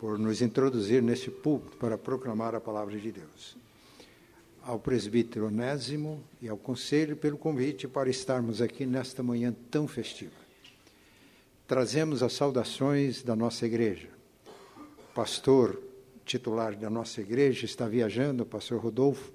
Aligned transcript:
por 0.00 0.18
nos 0.18 0.40
introduzir 0.40 1.02
neste 1.02 1.30
púlpito 1.30 1.76
para 1.76 1.98
proclamar 1.98 2.54
a 2.54 2.60
palavra 2.60 2.98
de 2.98 3.12
Deus. 3.12 3.54
Ao 4.62 4.78
presbítero 4.78 5.48
Onésimo 5.48 6.24
e 6.40 6.48
ao 6.48 6.56
conselho 6.56 7.14
pelo 7.14 7.36
convite 7.36 7.86
para 7.86 8.08
estarmos 8.08 8.62
aqui 8.62 8.86
nesta 8.86 9.22
manhã 9.22 9.54
tão 9.70 9.86
festiva. 9.86 10.32
Trazemos 11.66 12.22
as 12.22 12.32
saudações 12.32 13.22
da 13.22 13.36
nossa 13.36 13.66
igreja. 13.66 14.08
O 15.10 15.14
pastor 15.14 15.78
titular 16.24 16.74
da 16.74 16.88
nossa 16.88 17.20
igreja 17.20 17.66
está 17.66 17.86
viajando, 17.86 18.42
o 18.42 18.46
pastor 18.46 18.80
Rodolfo, 18.80 19.30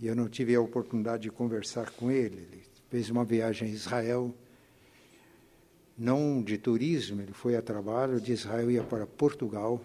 e 0.00 0.06
eu 0.06 0.16
não 0.16 0.26
tive 0.26 0.54
a 0.54 0.60
oportunidade 0.60 1.24
de 1.24 1.30
conversar 1.30 1.90
com 1.90 2.10
ele. 2.10 2.48
Ele 2.50 2.62
fez 2.88 3.10
uma 3.10 3.26
viagem 3.26 3.68
a 3.68 3.70
Israel 3.70 4.34
não 5.98 6.42
de 6.42 6.58
turismo, 6.58 7.22
ele 7.22 7.32
foi 7.32 7.56
a 7.56 7.62
trabalho 7.62 8.20
de 8.20 8.32
Israel, 8.32 8.70
ia 8.70 8.82
para 8.82 9.06
Portugal 9.06 9.80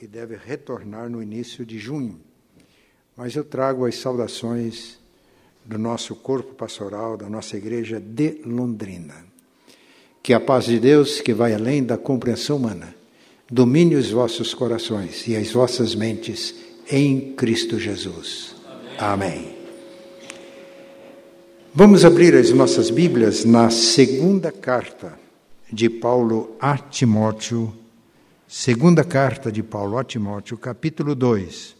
e 0.00 0.06
deve 0.06 0.36
retornar 0.36 1.08
no 1.08 1.22
início 1.22 1.64
de 1.64 1.78
junho. 1.78 2.20
Mas 3.16 3.34
eu 3.34 3.44
trago 3.44 3.86
as 3.86 3.96
saudações 3.96 4.98
do 5.64 5.78
nosso 5.78 6.14
corpo 6.14 6.54
pastoral, 6.54 7.16
da 7.16 7.28
nossa 7.30 7.56
igreja 7.56 7.98
de 7.98 8.42
Londrina. 8.44 9.24
Que 10.22 10.34
a 10.34 10.40
paz 10.40 10.66
de 10.66 10.78
Deus, 10.78 11.20
que 11.20 11.32
vai 11.32 11.54
além 11.54 11.82
da 11.82 11.96
compreensão 11.96 12.58
humana, 12.58 12.94
domine 13.50 13.94
os 13.94 14.10
vossos 14.10 14.52
corações 14.52 15.26
e 15.26 15.34
as 15.34 15.50
vossas 15.52 15.94
mentes 15.94 16.54
em 16.90 17.32
Cristo 17.32 17.78
Jesus. 17.78 18.54
Amém. 18.98 19.30
Amém. 19.30 19.56
Vamos 21.74 22.04
abrir 22.04 22.34
as 22.34 22.50
nossas 22.52 22.90
Bíblias 22.90 23.44
na 23.44 23.70
segunda 23.70 24.50
carta 24.50 25.25
de 25.70 25.90
Paulo 25.90 26.56
a 26.60 26.78
Timóteo, 26.78 27.76
segunda 28.46 29.04
carta 29.04 29.50
de 29.50 29.62
Paulo 29.62 29.98
a 29.98 30.04
Timóteo, 30.04 30.56
capítulo 30.56 31.14
2, 31.14 31.76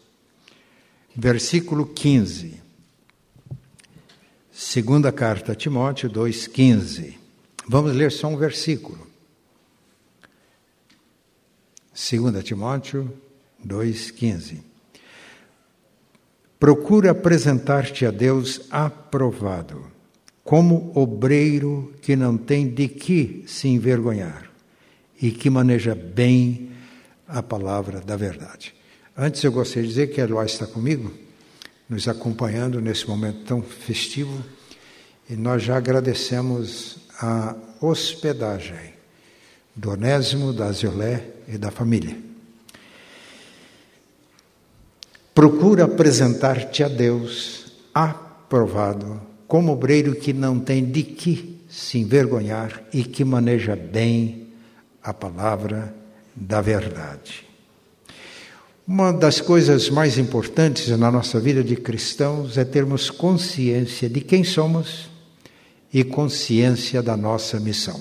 versículo 1.15 1.85
15. 1.85 2.61
Segunda 4.51 5.11
carta 5.11 5.51
a 5.51 5.55
Timóteo 5.55 6.09
2,15. 6.09 7.15
Vamos 7.67 7.95
ler 7.95 8.11
só 8.11 8.27
um 8.27 8.37
versículo. 8.37 9.07
Segunda 11.93 12.41
Timóteo 12.43 13.13
2,15. 13.65 14.61
Procura 16.59 17.11
apresentar-te 17.11 18.05
a 18.05 18.11
Deus 18.11 18.61
aprovado 18.71 19.96
como 20.47 20.93
obreiro 20.95 21.93
que 22.01 22.15
não 22.15 22.37
tem 22.37 22.69
de 22.69 22.87
que 22.87 23.43
se 23.45 23.67
envergonhar 23.67 24.49
e 25.21 25.29
que 25.29 25.49
maneja 25.49 25.93
bem 25.93 26.71
a 27.27 27.43
palavra 27.43 27.99
da 27.99 28.15
verdade. 28.15 28.73
Antes 29.15 29.43
eu 29.43 29.51
gostaria 29.51 29.83
de 29.83 29.89
dizer 29.89 30.07
que 30.07 30.21
Eloy 30.21 30.45
está 30.45 30.65
comigo, 30.65 31.11
nos 31.89 32.07
acompanhando 32.07 32.79
nesse 32.79 33.05
momento 33.09 33.43
tão 33.43 33.61
festivo, 33.61 34.41
e 35.29 35.35
nós 35.35 35.63
já 35.63 35.75
agradecemos 35.75 36.97
a 37.19 37.53
hospedagem 37.81 38.93
do 39.75 39.91
Onésimo, 39.91 40.53
da 40.53 40.71
Ziolé 40.71 41.25
e 41.45 41.57
da 41.57 41.71
família. 41.71 42.17
Procura 45.35 45.83
apresentar-te 45.83 46.85
a 46.85 46.87
Deus 46.87 47.73
aprovado 47.93 49.26
como 49.47 49.71
obreiro 49.71 50.15
que 50.15 50.33
não 50.33 50.59
tem 50.59 50.83
de 50.83 51.03
que 51.03 51.57
se 51.69 51.99
envergonhar 51.99 52.83
e 52.93 53.03
que 53.03 53.23
maneja 53.23 53.75
bem 53.75 54.47
a 55.01 55.13
palavra 55.13 55.93
da 56.35 56.61
verdade. 56.61 57.45
Uma 58.87 59.11
das 59.11 59.41
coisas 59.41 59.89
mais 59.89 60.17
importantes 60.17 60.87
na 60.97 61.11
nossa 61.11 61.39
vida 61.39 61.63
de 61.63 61.75
cristãos 61.75 62.57
é 62.57 62.63
termos 62.63 63.09
consciência 63.09 64.09
de 64.09 64.21
quem 64.21 64.43
somos 64.43 65.09
e 65.93 66.03
consciência 66.03 67.01
da 67.01 67.17
nossa 67.17 67.59
missão. 67.59 67.99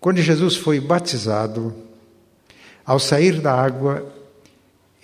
Quando 0.00 0.20
Jesus 0.20 0.56
foi 0.56 0.80
batizado, 0.80 1.74
ao 2.84 2.98
sair 2.98 3.40
da 3.40 3.54
água, 3.54 4.12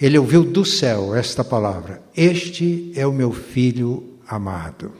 ele 0.00 0.18
ouviu 0.18 0.44
do 0.44 0.64
céu 0.64 1.14
esta 1.14 1.42
palavra: 1.42 2.02
Este 2.16 2.92
é 2.94 3.06
o 3.06 3.12
meu 3.12 3.32
filho 3.32 4.09
amado. 4.30 4.92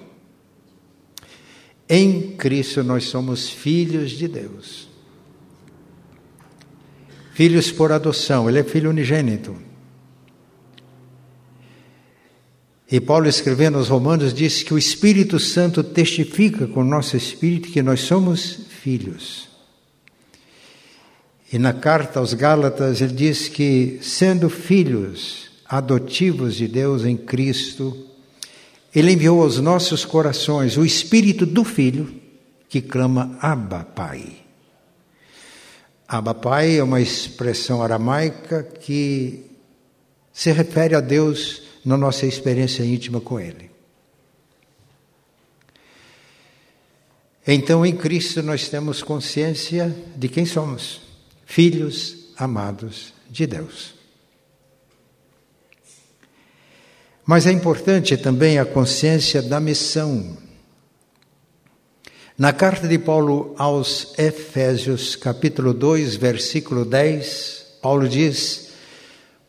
Em 1.88 2.32
Cristo 2.36 2.82
nós 2.82 3.04
somos 3.04 3.48
filhos 3.48 4.10
de 4.10 4.26
Deus. 4.26 4.88
Filhos 7.32 7.70
por 7.70 7.92
adoção, 7.92 8.48
ele 8.48 8.58
é 8.58 8.64
filho 8.64 8.90
unigênito. 8.90 9.56
E 12.90 13.00
Paulo, 13.00 13.28
escrevendo 13.28 13.78
aos 13.78 13.88
Romanos, 13.88 14.34
diz 14.34 14.64
que 14.64 14.74
o 14.74 14.78
Espírito 14.78 15.38
Santo 15.38 15.84
testifica 15.84 16.66
com 16.66 16.80
o 16.80 16.84
nosso 16.84 17.16
espírito 17.16 17.70
que 17.70 17.80
nós 17.82 18.00
somos 18.00 18.66
filhos. 18.82 19.48
E 21.52 21.58
na 21.58 21.72
carta 21.72 22.18
aos 22.18 22.34
Gálatas, 22.34 23.00
ele 23.00 23.12
diz 23.12 23.48
que, 23.48 24.00
sendo 24.02 24.50
filhos 24.50 25.50
adotivos 25.64 26.56
de 26.56 26.66
Deus 26.66 27.04
em 27.04 27.16
Cristo, 27.16 28.09
ele 28.94 29.12
enviou 29.12 29.42
aos 29.42 29.58
nossos 29.58 30.04
corações 30.04 30.76
o 30.76 30.84
espírito 30.84 31.46
do 31.46 31.64
Filho 31.64 32.20
que 32.68 32.80
clama 32.80 33.36
Abba, 33.40 33.84
Pai. 33.84 34.36
Abba, 36.06 36.34
Pai 36.34 36.78
é 36.78 36.82
uma 36.82 37.00
expressão 37.00 37.82
aramaica 37.82 38.62
que 38.62 39.44
se 40.32 40.52
refere 40.52 40.94
a 40.94 41.00
Deus 41.00 41.62
na 41.84 41.96
nossa 41.96 42.26
experiência 42.26 42.84
íntima 42.84 43.20
com 43.20 43.38
Ele. 43.38 43.70
Então, 47.46 47.84
em 47.84 47.96
Cristo, 47.96 48.42
nós 48.42 48.68
temos 48.68 49.02
consciência 49.02 49.94
de 50.16 50.28
quem 50.28 50.44
somos: 50.44 51.00
filhos 51.44 52.32
amados 52.36 53.12
de 53.28 53.46
Deus. 53.46 53.99
Mas 57.26 57.46
é 57.46 57.52
importante 57.52 58.16
também 58.16 58.58
a 58.58 58.64
consciência 58.64 59.42
da 59.42 59.60
missão. 59.60 60.36
Na 62.36 62.52
carta 62.52 62.88
de 62.88 62.98
Paulo 62.98 63.54
aos 63.58 64.14
Efésios, 64.18 65.14
capítulo 65.14 65.74
2, 65.74 66.16
versículo 66.16 66.84
10, 66.84 67.66
Paulo 67.82 68.08
diz: 68.08 68.70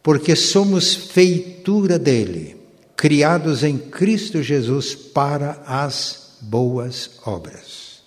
Porque 0.04 0.36
somos 0.36 0.94
feitura 0.94 1.98
dele, 1.98 2.58
criados 2.98 3.64
em 3.64 3.78
Cristo 3.78 4.44
Jesus 4.44 4.94
para 4.94 5.64
as 5.66 6.38
boas 6.42 7.12
obras. 7.26 8.02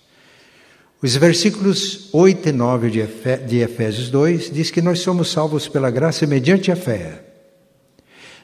Os 1.01 1.15
versículos 1.15 2.09
8 2.13 2.49
e 2.49 2.51
9 2.51 2.89
de 3.47 3.59
Efésios 3.59 4.09
2 4.09 4.51
diz 4.51 4.71
que 4.71 4.81
nós 4.81 4.99
somos 4.99 5.31
salvos 5.31 5.67
pela 5.67 5.89
graça 5.89 6.25
mediante 6.27 6.71
a 6.71 6.75
fé 6.75 7.34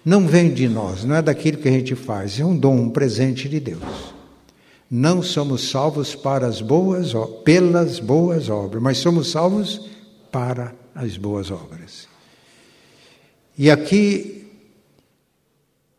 não 0.04 0.28
vem 0.28 0.54
de 0.54 0.68
nós, 0.68 1.04
não 1.04 1.16
é 1.16 1.22
daquilo 1.22 1.58
que 1.58 1.68
a 1.68 1.72
gente 1.72 1.96
faz, 1.96 2.40
é 2.40 2.46
um 2.46 2.58
dom, 2.58 2.76
um 2.76 2.90
presente 2.90 3.48
de 3.48 3.60
Deus. 3.60 4.14
Não 4.90 5.22
somos 5.24 5.70
salvos 5.70 6.16
para 6.16 6.48
as 6.48 6.60
boas, 6.60 7.14
pelas 7.44 8.00
boas 8.00 8.50
obras, 8.50 8.82
mas 8.82 8.98
somos 8.98 9.32
salvos 9.32 9.90
para 10.32 10.74
as 10.94 11.18
boas 11.18 11.50
obras. 11.50 12.08
E 13.58 13.70
aqui 13.70 14.42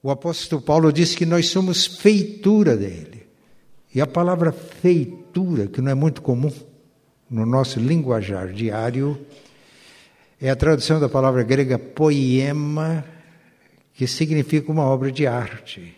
o 0.03 0.11
apóstolo 0.11 0.61
Paulo 0.61 0.93
diz 0.93 1.15
que 1.15 1.25
nós 1.25 1.49
somos 1.49 1.87
feitura 1.87 2.77
dele. 2.77 3.23
E 3.95 4.01
a 4.01 4.07
palavra 4.07 4.51
feitura, 4.51 5.69
que 5.69 5.81
não 5.81 5.93
é 5.93 5.95
muito 5.95 6.21
comum 6.23 6.51
no 7.31 7.47
nosso 7.47 7.79
linguajar 7.79 8.49
diário, 8.49 9.19
é 10.41 10.51
a 10.51 10.57
tradução 10.57 10.99
da 10.99 11.09
palavra 11.09 11.45
grega 11.45 11.79
poema, 11.79 13.05
que 13.95 14.07
significa 14.07 14.71
uma 14.73 14.85
obra 14.85 15.11
de 15.11 15.27
arte. 15.27 15.97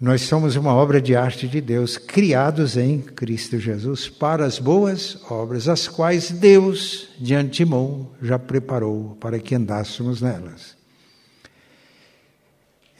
Nós 0.00 0.22
somos 0.22 0.56
uma 0.56 0.74
obra 0.74 1.00
de 1.00 1.16
arte 1.16 1.48
de 1.48 1.60
Deus, 1.60 1.96
criados 1.96 2.76
em 2.76 3.00
Cristo 3.00 3.58
Jesus 3.58 4.08
para 4.08 4.44
as 4.44 4.58
boas 4.58 5.18
obras, 5.30 5.68
as 5.68 5.88
quais 5.88 6.30
Deus, 6.30 7.08
de 7.18 7.34
antemão, 7.34 8.10
já 8.20 8.38
preparou 8.38 9.16
para 9.20 9.38
que 9.38 9.54
andássemos 9.54 10.20
nelas. 10.20 10.76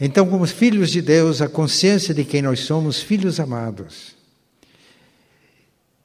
Então, 0.00 0.26
como 0.26 0.46
filhos 0.46 0.90
de 0.90 1.02
Deus, 1.02 1.42
a 1.42 1.48
consciência 1.48 2.14
de 2.14 2.24
quem 2.24 2.40
nós 2.40 2.60
somos, 2.60 3.00
filhos 3.00 3.38
amados, 3.38 4.16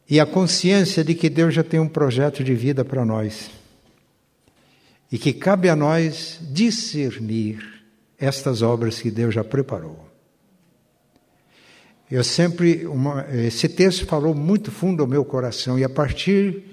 e 0.10 0.20
a 0.20 0.26
consciência 0.26 1.04
de 1.04 1.16
que 1.16 1.30
Deus 1.30 1.54
já 1.54 1.64
tem 1.64 1.80
um 1.80 1.88
projeto 1.88 2.44
de 2.44 2.56
vida 2.56 2.84
para 2.84 3.06
nós 3.06 3.59
e 5.12 5.18
que 5.18 5.34
cabe 5.34 5.70
a 5.70 5.76
nós 5.76 6.40
discernir 6.42 7.84
estas 8.18 8.62
obras 8.62 9.00
que 9.00 9.10
Deus 9.10 9.34
já 9.34 9.44
preparou. 9.44 10.08
Eu 12.12 12.24
sempre, 12.24 12.86
uma, 12.88 13.26
esse 13.32 13.70
texto 13.70 14.06
falou 14.06 14.34
muito 14.34 14.72
fundo 14.72 15.04
ao 15.04 15.08
meu 15.08 15.24
coração 15.24 15.78
e 15.78 15.84
a 15.84 15.90
partir 15.90 16.64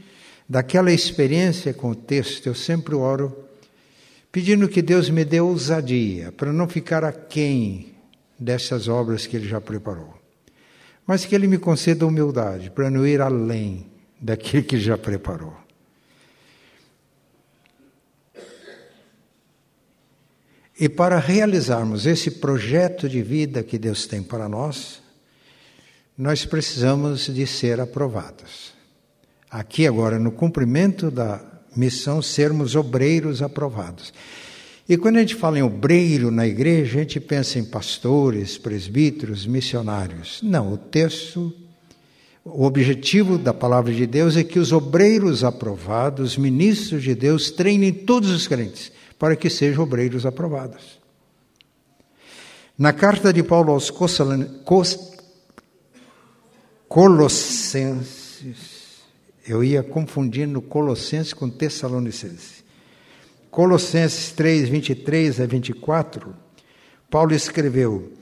daquela 0.49 0.93
experiência 0.93 1.75
com 1.75 1.91
o 1.91 1.95
texto, 1.95 2.47
eu 2.47 2.55
sempre 2.55 2.95
oro 2.95 3.45
pedindo 4.33 4.69
que 4.69 4.83
Deus 4.83 5.11
me 5.11 5.25
dê 5.25 5.41
ousadia 5.41 6.33
para 6.33 6.53
não 6.53 6.69
ficar 6.69 7.05
aquém 7.05 7.95
dessas 8.39 8.89
obras 8.89 9.27
que 9.27 9.37
Ele 9.37 9.49
já 9.49 9.61
preparou, 9.61 10.15
mas 11.07 11.25
que 11.25 11.35
Ele 11.35 11.47
me 11.47 11.59
conceda 11.59 12.07
humildade 12.07 12.71
para 12.71 12.91
não 12.91 13.07
ir 13.07 13.21
além 13.21 13.87
daquilo 14.21 14.63
que 14.63 14.77
Ele 14.77 14.83
já 14.83 14.99
preparou. 14.99 15.66
E 20.79 20.91
para 20.91 21.19
realizarmos 21.19 22.05
esse 22.05 22.33
projeto 22.33 23.09
de 23.09 23.23
vida 23.23 23.63
que 23.63 23.79
Deus 23.79 24.07
tem 24.07 24.23
para 24.23 24.47
nós, 24.47 25.01
nós 26.17 26.45
precisamos 26.45 27.27
de 27.27 27.47
ser 27.47 27.81
aprovados. 27.81 28.75
Aqui 29.51 29.87
agora, 29.87 30.19
no 30.19 30.31
cumprimento 30.31 31.11
da 31.11 31.41
missão, 31.75 32.21
sermos 32.21 32.77
obreiros 32.77 33.41
aprovados. 33.41 34.13
E 34.87 34.99
quando 34.99 35.17
a 35.17 35.21
gente 35.21 35.35
fala 35.35 35.59
em 35.59 35.63
obreiro 35.63 36.31
na 36.31 36.47
igreja, 36.47 36.99
a 36.99 37.03
gente 37.03 37.21
pensa 37.21 37.59
em 37.59 37.65
pastores, 37.65 38.59
presbíteros, 38.59 39.47
missionários. 39.47 40.41
Não, 40.43 40.75
o 40.75 40.77
texto, 40.77 41.55
o 42.45 42.65
objetivo 42.65 43.39
da 43.39 43.55
palavra 43.55 43.95
de 43.95 44.07
Deus 44.07 44.37
é 44.37 44.45
que 44.45 44.59
os 44.59 44.73
obreiros 44.73 45.43
aprovados, 45.43 46.37
ministros 46.37 47.03
de 47.03 47.15
Deus, 47.15 47.51
treinem 47.51 47.93
todos 47.93 48.29
os 48.31 48.47
crentes 48.47 48.93
para 49.19 49.37
que 49.37 49.49
sejam 49.49 49.85
obreiros 49.85 50.27
aprovados. 50.27 51.01
Na 52.79 52.93
carta 52.93 53.33
de 53.33 53.43
Paulo 53.43 53.73
aos 53.73 53.91
Colossenses, 56.89 59.01
eu 59.49 59.65
ia 59.65 59.83
confundindo 59.83 60.61
Colossenses 60.61 61.33
com 61.33 61.49
Tessalonicenses. 61.49 62.63
Colossenses 63.51 64.31
3, 64.33 64.69
23 64.69 65.41
a 65.41 65.47
24, 65.47 66.37
Paulo 67.11 67.35
escreveu: 67.35 68.13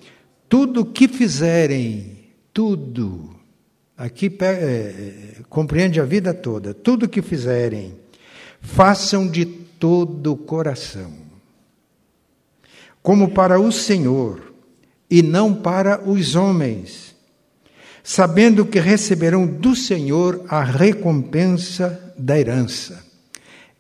Tudo 0.49 0.85
que 0.85 1.09
fizerem, 1.09 2.29
tudo, 2.53 3.35
aqui 3.97 4.33
é, 4.41 5.39
compreende 5.49 6.01
a 6.01 6.05
vida 6.05 6.33
toda, 6.33 6.73
tudo 6.73 7.09
que 7.09 7.21
fizerem, 7.21 7.97
façam 8.61 9.27
de 9.27 9.64
todo 9.79 10.33
o 10.33 10.37
coração, 10.37 11.13
como 13.03 13.31
para 13.31 13.61
o 13.61 13.71
Senhor 13.71 14.53
e 15.11 15.23
não 15.23 15.55
para 15.55 16.03
os 16.09 16.35
homens, 16.35 17.15
sabendo 18.03 18.67
que 18.67 18.81
receberão 18.81 19.47
do 19.47 19.77
Senhor 19.77 20.45
a 20.49 20.63
recompensa 20.63 22.15
da 22.19 22.39
herança. 22.39 23.05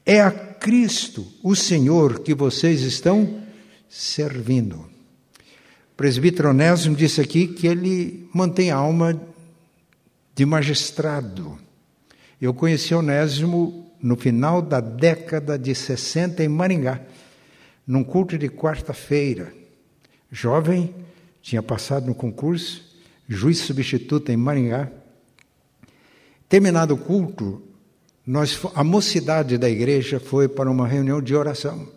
É 0.04 0.20
a 0.20 0.30
Cristo, 0.30 1.26
o 1.42 1.54
Senhor, 1.54 2.20
que 2.20 2.34
vocês 2.34 2.82
estão 2.82 3.42
servindo. 3.88 4.76
O 4.76 5.96
presbítero 5.96 6.50
Onésimo 6.50 6.96
disse 6.96 7.20
aqui 7.20 7.46
que 7.46 7.66
ele 7.66 8.28
mantém 8.34 8.70
a 8.70 8.76
alma 8.76 9.20
de 10.34 10.44
magistrado. 10.44 11.58
Eu 12.40 12.52
conheci 12.52 12.94
Onésimo 12.94 13.83
no 14.04 14.16
final 14.16 14.60
da 14.60 14.80
década 14.80 15.58
de 15.58 15.74
60 15.74 16.44
em 16.44 16.48
Maringá, 16.48 17.00
num 17.86 18.04
culto 18.04 18.36
de 18.36 18.50
quarta-feira. 18.50 19.50
Jovem, 20.30 20.94
tinha 21.40 21.62
passado 21.62 22.04
no 22.04 22.14
concurso, 22.14 22.84
juiz 23.26 23.60
substituto 23.60 24.30
em 24.30 24.36
Maringá. 24.36 24.90
Terminado 26.50 26.92
o 26.92 26.98
culto, 26.98 27.62
nós, 28.26 28.60
a 28.74 28.84
mocidade 28.84 29.56
da 29.56 29.70
igreja 29.70 30.20
foi 30.20 30.48
para 30.48 30.70
uma 30.70 30.86
reunião 30.86 31.22
de 31.22 31.34
oração. 31.34 31.88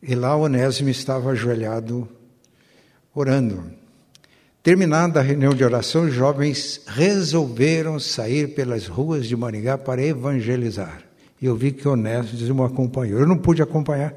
E 0.00 0.14
lá 0.14 0.36
Onésimo 0.36 0.88
estava 0.88 1.30
ajoelhado 1.30 2.08
orando. 3.12 3.72
Terminada 4.68 5.20
a 5.20 5.22
reunião 5.22 5.54
de 5.54 5.64
oração, 5.64 6.04
os 6.04 6.12
jovens 6.12 6.82
resolveram 6.86 7.98
sair 7.98 8.48
pelas 8.48 8.86
ruas 8.86 9.26
de 9.26 9.34
Maringá 9.34 9.78
para 9.78 10.02
evangelizar. 10.02 11.02
E 11.40 11.46
eu 11.46 11.56
vi 11.56 11.72
que 11.72 11.88
Onésimo 11.88 12.62
me 12.62 12.70
acompanhou. 12.70 13.18
Eu 13.18 13.26
não 13.26 13.38
pude 13.38 13.62
acompanhar, 13.62 14.12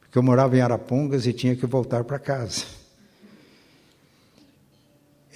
porque 0.00 0.16
eu 0.16 0.22
morava 0.22 0.56
em 0.56 0.62
Arapongas 0.62 1.26
e 1.26 1.32
tinha 1.34 1.54
que 1.54 1.66
voltar 1.66 2.04
para 2.04 2.18
casa. 2.18 2.64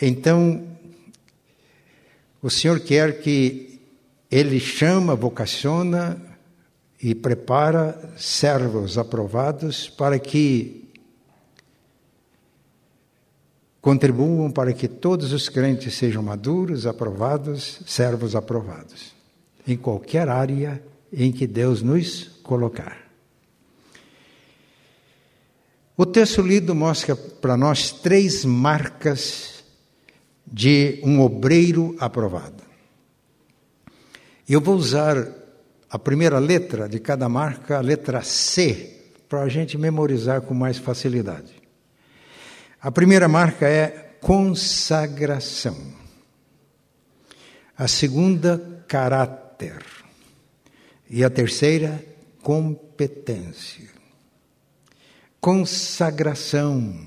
Então, 0.01 0.67
o 2.41 2.49
Senhor 2.49 2.81
quer 2.81 3.21
que 3.21 3.79
Ele 4.31 4.59
chama, 4.59 5.15
vocaciona 5.15 6.17
e 6.99 7.15
prepara 7.15 8.15
servos 8.17 8.97
aprovados 8.97 9.87
para 9.91 10.19
que 10.19 10.80
contribuam 13.81 14.51
para 14.51 14.73
que 14.73 14.87
todos 14.87 15.33
os 15.33 15.49
crentes 15.49 15.95
sejam 15.95 16.23
maduros, 16.23 16.87
aprovados, 16.87 17.81
servos 17.87 18.37
aprovados, 18.37 19.15
em 19.67 19.77
qualquer 19.77 20.29
área 20.29 20.83
em 21.13 21.33
que 21.33 21.47
Deus 21.47 21.83
nos 21.83 22.25
colocar. 22.43 23.11
O 25.97 26.07
texto 26.07 26.41
lido 26.41 26.75
mostra 26.75 27.15
para 27.15 27.57
nós 27.57 27.91
três 27.91 28.45
marcas 28.45 29.63
de 30.47 30.99
um 31.05 31.21
obreiro 31.21 31.95
aprovado. 32.01 32.63
Eu 34.49 34.61
vou 34.61 34.77
usar 34.77 35.29
a 35.89 35.99
primeira 35.99 36.39
letra 36.39 36.89
de 36.89 36.99
cada 36.99 37.29
marca, 37.29 37.79
a 37.79 37.81
letra 37.81 38.23
C, 38.23 38.97
para 39.29 39.43
a 39.43 39.49
gente 39.49 39.77
memorizar 39.77 40.41
com 40.41 40.55
mais 40.55 40.79
facilidade. 40.79 41.60
A 42.83 42.91
primeira 42.91 43.29
marca 43.29 43.69
é 43.69 44.17
consagração. 44.23 45.77
A 47.77 47.87
segunda, 47.87 48.83
caráter. 48.89 49.85
E 51.09 51.23
a 51.23 51.29
terceira, 51.29 52.03
competência. 52.43 53.91
Consagração. 55.39 57.07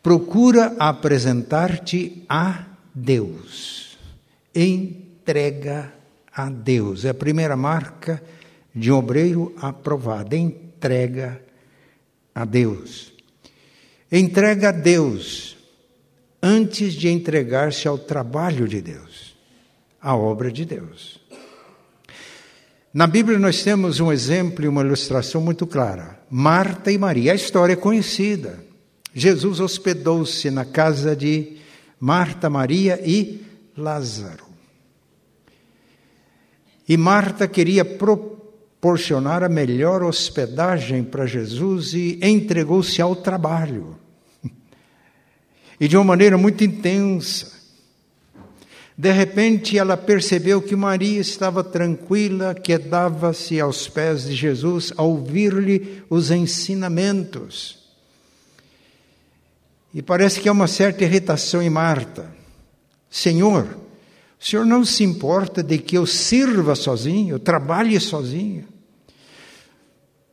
Procura 0.00 0.76
apresentar-te 0.78 2.24
a 2.28 2.66
Deus. 2.94 3.98
Entrega 4.54 5.92
a 6.32 6.48
Deus. 6.48 7.04
É 7.04 7.08
a 7.08 7.14
primeira 7.14 7.56
marca 7.56 8.22
de 8.72 8.92
um 8.92 8.96
obreiro 8.96 9.52
aprovado. 9.60 10.36
Entrega 10.36 11.42
a 12.32 12.44
Deus. 12.44 13.17
Entrega 14.10 14.70
a 14.70 14.72
Deus 14.72 15.56
antes 16.42 16.94
de 16.94 17.08
entregar-se 17.08 17.86
ao 17.86 17.98
trabalho 17.98 18.66
de 18.66 18.80
Deus, 18.80 19.36
à 20.00 20.16
obra 20.16 20.50
de 20.50 20.64
Deus. 20.64 21.20
Na 22.92 23.06
Bíblia 23.06 23.38
nós 23.38 23.62
temos 23.62 24.00
um 24.00 24.10
exemplo 24.10 24.64
e 24.64 24.68
uma 24.68 24.82
ilustração 24.82 25.42
muito 25.42 25.66
clara. 25.66 26.18
Marta 26.30 26.90
e 26.90 26.96
Maria, 26.96 27.32
a 27.32 27.34
história 27.34 27.74
é 27.74 27.76
conhecida. 27.76 28.64
Jesus 29.14 29.60
hospedou-se 29.60 30.50
na 30.50 30.64
casa 30.64 31.14
de 31.14 31.58
Marta, 32.00 32.48
Maria 32.48 33.00
e 33.04 33.44
Lázaro. 33.76 34.46
E 36.88 36.96
Marta 36.96 37.46
queria 37.46 37.84
proporcionar 38.80 39.42
a 39.42 39.48
melhor 39.48 40.02
hospedagem 40.04 41.02
para 41.02 41.26
Jesus 41.26 41.94
e 41.94 42.18
entregou-se 42.22 43.02
ao 43.02 43.14
trabalho. 43.14 43.98
E 45.80 45.86
de 45.86 45.96
uma 45.96 46.04
maneira 46.04 46.38
muito 46.38 46.64
intensa. 46.64 47.58
De 48.96 49.12
repente 49.12 49.78
ela 49.78 49.96
percebeu 49.96 50.60
que 50.60 50.74
Maria 50.74 51.20
estava 51.20 51.62
tranquila, 51.62 52.54
quedava-se 52.54 53.60
aos 53.60 53.88
pés 53.88 54.24
de 54.24 54.34
Jesus 54.34 54.92
a 54.96 55.02
ouvir-lhe 55.02 56.02
os 56.10 56.30
ensinamentos. 56.30 57.78
E 59.94 60.02
parece 60.02 60.40
que 60.40 60.48
há 60.48 60.52
uma 60.52 60.66
certa 60.66 61.04
irritação 61.04 61.62
em 61.62 61.70
Marta. 61.70 62.28
Senhor, 63.08 63.68
o 64.40 64.44
senhor 64.44 64.64
não 64.64 64.84
se 64.84 65.02
importa 65.02 65.62
de 65.62 65.78
que 65.78 65.96
eu 65.96 66.06
sirva 66.06 66.74
sozinho, 66.74 67.34
eu 67.34 67.38
trabalhe 67.38 67.98
sozinho? 67.98 68.66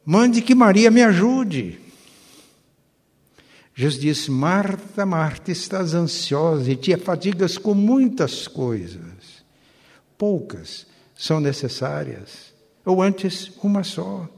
Mande 0.05 0.41
que 0.41 0.53
Maria 0.53 0.91
me 0.91 1.01
ajude. 1.01 1.79
Jesus 3.73 3.99
disse: 3.99 4.31
Marta, 4.31 5.05
Marta, 5.05 5.51
estás 5.51 5.95
ansiosa 5.95 6.71
e 6.71 6.75
te 6.75 6.93
afadigas 6.93 7.57
com 7.57 7.73
muitas 7.73 8.47
coisas. 8.47 9.43
Poucas 10.17 10.85
são 11.15 11.39
necessárias, 11.39 12.53
ou 12.85 13.01
antes, 13.01 13.51
uma 13.63 13.83
só. 13.83 14.29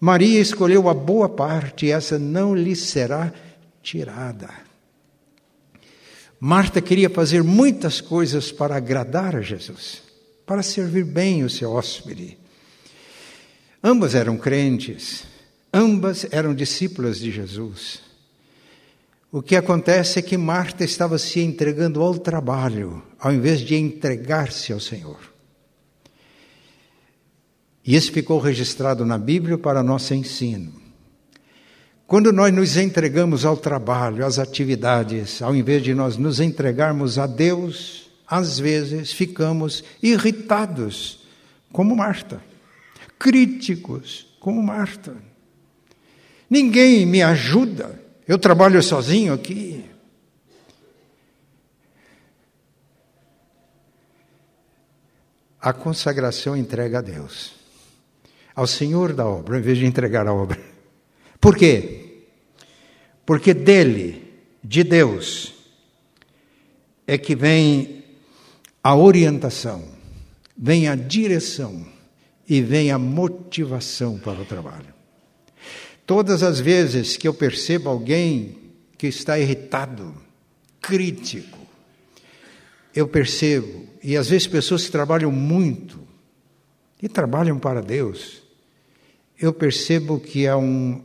Maria 0.00 0.40
escolheu 0.40 0.88
a 0.88 0.94
boa 0.94 1.28
parte 1.28 1.86
e 1.86 1.90
essa 1.90 2.18
não 2.18 2.54
lhe 2.54 2.74
será 2.74 3.32
tirada. 3.82 4.48
Marta 6.42 6.80
queria 6.80 7.10
fazer 7.10 7.42
muitas 7.42 8.00
coisas 8.00 8.50
para 8.50 8.74
agradar 8.74 9.36
a 9.36 9.42
Jesus, 9.42 10.02
para 10.46 10.62
servir 10.62 11.04
bem 11.04 11.44
o 11.44 11.50
seu 11.50 11.72
hóspede. 11.72 12.38
Ambas 13.84 14.14
eram 14.14 14.38
crentes, 14.38 15.24
ambas 15.72 16.26
eram 16.30 16.54
discípulas 16.54 17.18
de 17.18 17.30
Jesus. 17.30 18.00
O 19.30 19.42
que 19.42 19.54
acontece 19.54 20.18
é 20.18 20.22
que 20.22 20.38
Marta 20.38 20.82
estava 20.82 21.18
se 21.18 21.40
entregando 21.40 22.00
ao 22.00 22.18
trabalho, 22.18 23.02
ao 23.18 23.34
invés 23.34 23.60
de 23.60 23.76
entregar-se 23.76 24.72
ao 24.72 24.80
Senhor. 24.80 25.20
E 27.84 27.94
isso 27.94 28.10
ficou 28.12 28.38
registrado 28.38 29.04
na 29.04 29.18
Bíblia 29.18 29.58
para 29.58 29.82
nosso 29.82 30.14
ensino. 30.14 30.79
Quando 32.10 32.32
nós 32.32 32.52
nos 32.52 32.76
entregamos 32.76 33.44
ao 33.44 33.56
trabalho, 33.56 34.26
às 34.26 34.40
atividades, 34.40 35.40
ao 35.40 35.54
invés 35.54 35.80
de 35.80 35.94
nós 35.94 36.16
nos 36.16 36.40
entregarmos 36.40 37.20
a 37.20 37.26
Deus, 37.28 38.10
às 38.26 38.58
vezes 38.58 39.12
ficamos 39.12 39.84
irritados, 40.02 41.24
como 41.72 41.94
Marta, 41.94 42.42
críticos, 43.16 44.26
como 44.40 44.60
Marta. 44.60 45.14
Ninguém 46.50 47.06
me 47.06 47.22
ajuda, 47.22 48.02
eu 48.26 48.40
trabalho 48.40 48.82
sozinho 48.82 49.32
aqui. 49.32 49.84
A 55.60 55.72
consagração 55.72 56.56
entrega 56.56 56.98
a 56.98 57.02
Deus, 57.02 57.52
ao 58.52 58.66
Senhor 58.66 59.12
da 59.12 59.24
obra, 59.24 59.58
em 59.58 59.62
vez 59.62 59.78
de 59.78 59.86
entregar 59.86 60.26
a 60.26 60.34
obra. 60.34 60.58
Por 61.40 61.56
quê? 61.56 61.99
Porque 63.30 63.54
dele, 63.54 64.24
de 64.60 64.82
Deus, 64.82 65.54
é 67.06 67.16
que 67.16 67.36
vem 67.36 68.02
a 68.82 68.96
orientação, 68.96 69.84
vem 70.58 70.88
a 70.88 70.96
direção 70.96 71.86
e 72.48 72.60
vem 72.60 72.90
a 72.90 72.98
motivação 72.98 74.18
para 74.18 74.42
o 74.42 74.44
trabalho. 74.44 74.92
Todas 76.04 76.42
as 76.42 76.58
vezes 76.58 77.16
que 77.16 77.28
eu 77.28 77.32
percebo 77.32 77.88
alguém 77.88 78.58
que 78.98 79.06
está 79.06 79.38
irritado, 79.38 80.12
crítico, 80.80 81.58
eu 82.92 83.06
percebo, 83.06 83.86
e 84.02 84.16
às 84.16 84.28
vezes 84.28 84.48
pessoas 84.48 84.86
que 84.86 84.90
trabalham 84.90 85.30
muito 85.30 86.00
e 87.00 87.08
trabalham 87.08 87.60
para 87.60 87.80
Deus, 87.80 88.42
eu 89.38 89.52
percebo 89.52 90.18
que 90.18 90.48
há 90.48 90.56
um, 90.56 91.00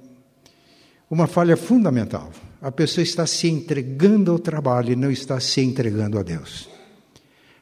uma 1.09 1.27
falha 1.27 1.55
fundamental. 1.55 2.31
A 2.61 2.71
pessoa 2.71 3.03
está 3.03 3.25
se 3.25 3.47
entregando 3.47 4.31
ao 4.31 4.39
trabalho 4.39 4.91
e 4.91 4.95
não 4.95 5.11
está 5.11 5.39
se 5.39 5.61
entregando 5.61 6.17
a 6.17 6.23
Deus. 6.23 6.69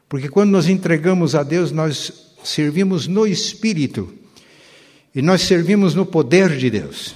Porque 0.08 0.30
quando 0.30 0.52
nos 0.52 0.70
entregamos 0.70 1.36
a 1.36 1.44
Deus, 1.44 1.72
nós 1.72 2.36
servimos 2.44 3.08
no 3.08 3.26
Espírito 3.26 4.14
e 5.14 5.22
nós 5.22 5.42
servimos 5.42 5.96
no 5.96 6.06
poder 6.06 6.56
de 6.58 6.70
Deus. 6.70 7.16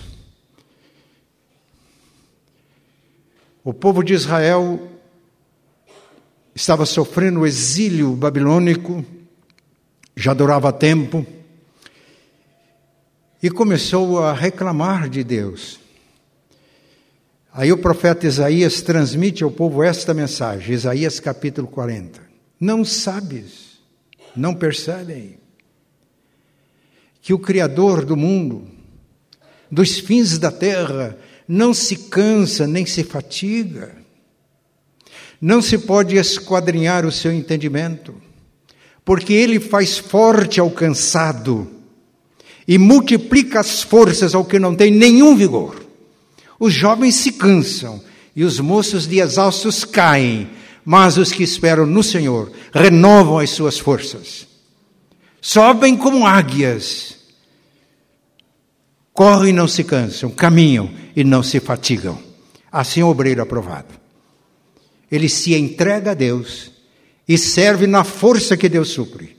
O 3.64 3.74
povo 3.74 4.04
de 4.04 4.14
Israel 4.14 4.80
estava 6.56 6.86
sofrendo 6.86 7.42
o 7.42 7.46
exílio 7.46 8.14
babilônico, 8.14 9.06
já 10.16 10.34
durava 10.34 10.74
tempo, 10.74 11.26
e 13.44 13.50
começou 13.50 14.24
a 14.24 14.34
reclamar 14.34 15.08
de 15.10 15.24
Deus. 15.24 15.80
Aí 17.58 17.72
o 17.72 17.78
profeta 17.80 18.28
Isaías 18.28 18.84
transmite 18.84 19.44
ao 19.44 19.50
povo 19.50 19.82
esta 19.82 20.14
mensagem, 20.14 20.76
Isaías 20.76 21.20
capítulo 21.20 21.68
40. 21.68 22.22
Não 22.60 22.86
sabes, 22.86 23.80
não 24.36 24.54
percebem 24.54 25.40
que 27.20 27.34
o 27.34 27.40
Criador 27.40 28.06
do 28.06 28.16
mundo, 28.16 28.68
dos 29.72 29.98
fins 29.98 30.38
da 30.38 30.52
terra, 30.52 31.18
não 31.48 31.74
se 31.74 31.96
cansa 31.96 32.68
nem 32.68 32.86
se 32.86 33.04
fatiga. 33.04 33.96
Não 35.42 35.60
se 35.60 35.80
pode 35.80 36.16
esquadrinhar 36.16 37.08
o 37.08 37.12
seu 37.12 37.34
entendimento, 37.34 38.14
porque 39.04 39.34
ele 39.34 39.60
faz 39.60 39.98
forte 39.98 40.60
ao 40.60 40.70
cansado 40.70 41.68
e 42.68 42.78
multiplica 42.78 43.60
as 43.60 43.82
forças 43.82 44.36
ao 44.36 44.46
que 44.46 44.60
não 44.60 44.76
tem 44.76 44.92
nenhum 44.92 45.36
vigor. 45.36 45.87
Os 46.60 46.74
jovens 46.74 47.16
se 47.16 47.34
cansam 47.34 48.02
e 48.36 48.44
os 48.44 48.60
moços 48.60 49.08
de 49.08 49.20
exaustos 49.20 49.84
caem, 49.84 50.50
mas 50.84 51.18
os 51.18 51.32
que 51.32 51.44
esperam 51.44 51.86
no 51.86 52.04
Senhor 52.04 52.52
renovam 52.74 53.40
as 53.40 53.50
suas 53.50 53.78
forças. 53.78 54.48
Sobem 55.42 55.96
como 55.96 56.26
águias, 56.26 57.18
correm 59.14 59.50
e 59.50 59.54
não 59.54 59.68
se 59.68 59.84
cansam, 59.84 60.30
caminham 60.30 60.92
e 61.16 61.24
não 61.24 61.42
se 61.42 61.60
fatigam. 61.60 62.18
Assim 62.72 63.02
é 63.02 63.04
o 63.04 63.08
obreiro 63.08 63.42
aprovado. 63.42 63.94
Ele 65.12 65.30
se 65.30 65.56
entrega 65.56 66.12
a 66.12 66.14
Deus 66.14 66.72
e 67.28 67.38
serve 67.38 67.88
na 67.88 68.04
força 68.04 68.58
que 68.58 68.70
Deus 68.70 68.90
supre. 68.90 69.38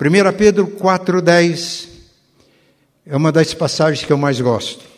1 0.00 0.36
Pedro 0.36 0.66
4,10 0.66 1.88
é 3.06 3.16
uma 3.16 3.32
das 3.32 3.54
passagens 3.54 4.04
que 4.04 4.12
eu 4.12 4.18
mais 4.18 4.40
gosto. 4.40 4.95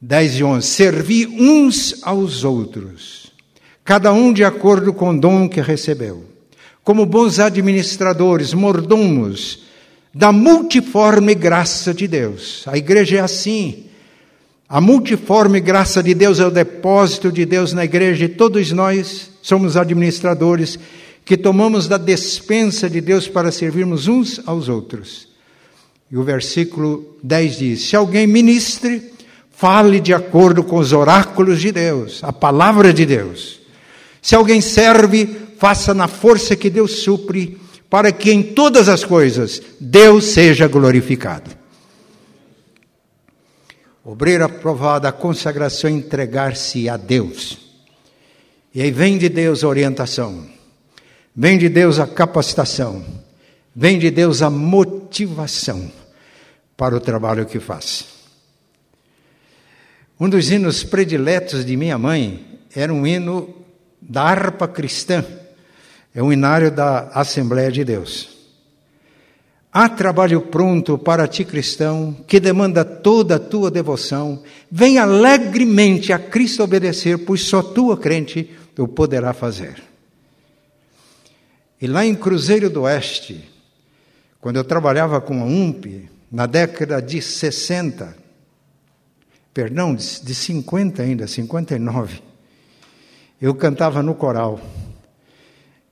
10 0.00 0.36
e 0.36 0.44
11. 0.44 0.66
Servi 0.66 1.26
uns 1.26 2.00
aos 2.02 2.44
outros, 2.44 3.32
cada 3.84 4.12
um 4.12 4.32
de 4.32 4.44
acordo 4.44 4.92
com 4.92 5.10
o 5.10 5.20
dom 5.20 5.48
que 5.48 5.60
recebeu, 5.60 6.24
como 6.84 7.04
bons 7.04 7.38
administradores, 7.38 8.54
mordomos 8.54 9.66
da 10.14 10.32
multiforme 10.32 11.34
graça 11.34 11.92
de 11.92 12.08
Deus. 12.08 12.64
A 12.66 12.76
igreja 12.76 13.18
é 13.18 13.20
assim. 13.20 13.84
A 14.68 14.80
multiforme 14.80 15.60
graça 15.60 16.02
de 16.02 16.12
Deus 16.12 16.40
é 16.40 16.46
o 16.46 16.50
depósito 16.50 17.32
de 17.32 17.46
Deus 17.46 17.72
na 17.72 17.84
igreja 17.84 18.26
e 18.26 18.28
todos 18.28 18.70
nós 18.72 19.30
somos 19.40 19.76
administradores 19.76 20.78
que 21.24 21.36
tomamos 21.36 21.88
da 21.88 21.96
despensa 21.96 22.88
de 22.88 23.00
Deus 23.00 23.28
para 23.28 23.52
servirmos 23.52 24.08
uns 24.08 24.40
aos 24.46 24.68
outros. 24.68 25.28
E 26.10 26.16
o 26.16 26.22
versículo 26.22 27.16
10 27.22 27.58
diz: 27.58 27.82
Se 27.82 27.96
alguém 27.96 28.26
ministre, 28.26 29.12
Fale 29.58 29.98
de 29.98 30.14
acordo 30.14 30.62
com 30.62 30.76
os 30.76 30.92
oráculos 30.92 31.60
de 31.60 31.72
Deus, 31.72 32.22
a 32.22 32.32
palavra 32.32 32.92
de 32.92 33.04
Deus. 33.04 33.58
Se 34.22 34.36
alguém 34.36 34.60
serve, 34.60 35.26
faça 35.58 35.92
na 35.92 36.06
força 36.06 36.54
que 36.54 36.70
Deus 36.70 37.02
supre, 37.02 37.60
para 37.90 38.12
que 38.12 38.30
em 38.30 38.40
todas 38.40 38.88
as 38.88 39.02
coisas 39.02 39.60
Deus 39.80 40.26
seja 40.26 40.68
glorificado. 40.68 41.50
Obreiro 44.04 44.44
aprovado, 44.44 45.08
a 45.08 45.12
consagração 45.12 45.90
é 45.90 45.94
entregar-se 45.94 46.88
a 46.88 46.96
Deus. 46.96 47.58
E 48.72 48.80
aí 48.80 48.92
vem 48.92 49.18
de 49.18 49.28
Deus 49.28 49.64
a 49.64 49.68
orientação, 49.68 50.46
vem 51.34 51.58
de 51.58 51.68
Deus 51.68 51.98
a 51.98 52.06
capacitação, 52.06 53.04
vem 53.74 53.98
de 53.98 54.08
Deus 54.08 54.40
a 54.40 54.50
motivação 54.50 55.90
para 56.76 56.94
o 56.94 57.00
trabalho 57.00 57.44
que 57.44 57.58
faz. 57.58 58.17
Um 60.20 60.28
dos 60.28 60.50
hinos 60.50 60.82
prediletos 60.82 61.64
de 61.64 61.76
minha 61.76 61.96
mãe 61.96 62.44
era 62.74 62.92
um 62.92 63.06
hino 63.06 63.54
da 64.02 64.22
harpa 64.22 64.66
cristã, 64.66 65.24
é 66.12 66.20
um 66.20 66.32
hinário 66.32 66.72
da 66.72 67.08
Assembleia 67.14 67.70
de 67.70 67.84
Deus. 67.84 68.36
Há 69.72 69.88
trabalho 69.88 70.40
pronto 70.40 70.98
para 70.98 71.28
ti, 71.28 71.44
cristão, 71.44 72.16
que 72.26 72.40
demanda 72.40 72.84
toda 72.84 73.36
a 73.36 73.38
tua 73.38 73.70
devoção. 73.70 74.42
Vem 74.68 74.98
alegremente 74.98 76.12
a 76.12 76.18
Cristo 76.18 76.64
obedecer, 76.64 77.18
pois 77.18 77.42
só 77.42 77.62
tua 77.62 77.96
crente 77.96 78.50
o 78.76 78.88
poderá 78.88 79.32
fazer. 79.32 79.80
E 81.80 81.86
lá 81.86 82.04
em 82.04 82.14
Cruzeiro 82.16 82.68
do 82.68 82.82
Oeste, 82.82 83.48
quando 84.40 84.56
eu 84.56 84.64
trabalhava 84.64 85.20
com 85.20 85.42
a 85.42 85.44
UMP, 85.44 86.10
na 86.32 86.46
década 86.46 87.00
de 87.00 87.22
60, 87.22 88.16
perdão, 89.58 89.92
de, 89.92 90.22
de 90.22 90.34
50 90.36 91.02
ainda, 91.02 91.26
59, 91.26 92.22
eu 93.42 93.52
cantava 93.56 94.04
no 94.04 94.14
coral. 94.14 94.60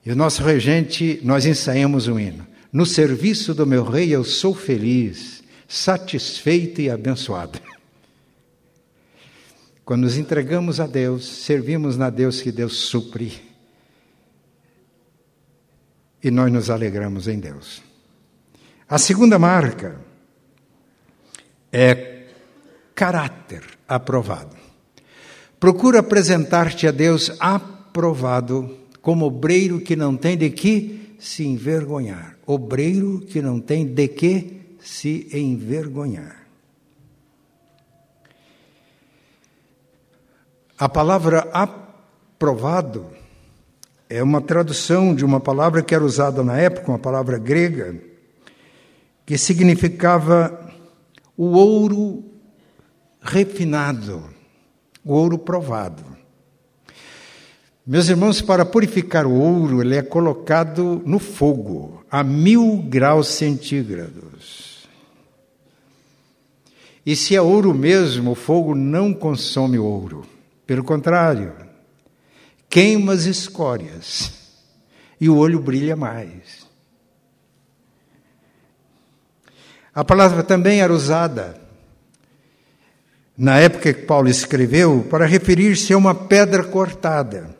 E 0.05 0.09
o 0.09 0.15
nosso 0.15 0.41
regente, 0.41 1.19
nós 1.21 1.45
ensaiamos 1.45 2.07
um 2.07 2.17
hino. 2.17 2.47
No 2.71 2.85
serviço 2.85 3.53
do 3.53 3.67
meu 3.67 3.83
rei 3.83 4.09
eu 4.09 4.23
sou 4.23 4.55
feliz, 4.55 5.43
satisfeito 5.67 6.79
e 6.79 6.89
abençoado. 6.89 7.59
Quando 9.83 10.03
nos 10.03 10.17
entregamos 10.17 10.79
a 10.79 10.87
Deus, 10.87 11.27
servimos 11.27 11.97
na 11.97 12.09
Deus 12.09 12.41
que 12.41 12.53
Deus 12.53 12.77
supre. 12.77 13.33
E 16.23 16.31
nós 16.31 16.49
nos 16.53 16.69
alegramos 16.69 17.27
em 17.27 17.37
Deus. 17.37 17.81
A 18.87 18.97
segunda 18.97 19.37
marca 19.37 19.99
é 21.69 22.16
caráter 22.97 23.61
aprovado. 23.87 24.55
Procura 25.59 25.99
apresentar-te 25.99 26.87
a 26.87 26.91
Deus 26.91 27.31
aprovado 27.39 28.75
como 29.03 29.27
obreiro 29.27 29.79
que 29.79 29.95
não 29.95 30.17
tem 30.17 30.35
de 30.35 30.49
que 30.49 31.15
se 31.19 31.45
envergonhar. 31.45 32.35
Obreiro 32.43 33.19
que 33.19 33.39
não 33.39 33.59
tem 33.59 33.85
de 33.85 34.07
que 34.07 34.77
se 34.79 35.29
envergonhar. 35.31 36.47
A 40.79 40.89
palavra 40.89 41.47
aprovado 41.53 43.11
é 44.09 44.23
uma 44.23 44.41
tradução 44.41 45.13
de 45.13 45.23
uma 45.23 45.39
palavra 45.39 45.83
que 45.83 45.93
era 45.93 46.03
usada 46.03 46.43
na 46.43 46.57
época, 46.57 46.91
uma 46.91 46.99
palavra 46.99 47.37
grega, 47.37 47.95
que 49.23 49.37
significava 49.37 50.71
o 51.35 51.51
ouro 51.51 52.26
refinado, 53.21 54.23
o 55.03 55.13
ouro 55.13 55.37
provado. 55.37 56.03
Meus 57.85 58.09
irmãos, 58.09 58.41
para 58.41 58.65
purificar 58.65 59.25
o 59.25 59.33
ouro, 59.33 59.81
ele 59.81 59.95
é 59.95 60.01
colocado 60.01 61.01
no 61.05 61.19
fogo, 61.19 62.03
a 62.11 62.21
mil 62.23 62.83
graus 62.89 63.29
centígrados. 63.29 64.87
E 67.05 67.15
se 67.15 67.33
é 67.33 67.41
ouro 67.41 67.73
mesmo, 67.73 68.31
o 68.31 68.35
fogo 68.35 68.75
não 68.75 69.13
consome 69.13 69.79
o 69.79 69.85
ouro. 69.85 70.25
Pelo 70.65 70.83
contrário, 70.83 71.55
queima 72.69 73.13
as 73.13 73.23
escórias 73.23 74.33
e 75.19 75.29
o 75.29 75.37
olho 75.37 75.61
brilha 75.61 75.95
mais. 75.95 76.67
A 79.95 80.03
palavra 80.03 80.43
também 80.43 80.81
era 80.81 80.93
usada 80.93 81.66
na 83.37 83.59
época 83.59 83.93
que 83.93 84.01
Paulo 84.01 84.27
escreveu 84.27 85.05
para 85.09 85.27
referir-se 85.27 85.93
a 85.93 85.97
uma 85.97 86.15
pedra 86.15 86.63
cortada, 86.63 87.55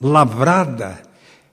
lavrada 0.00 1.02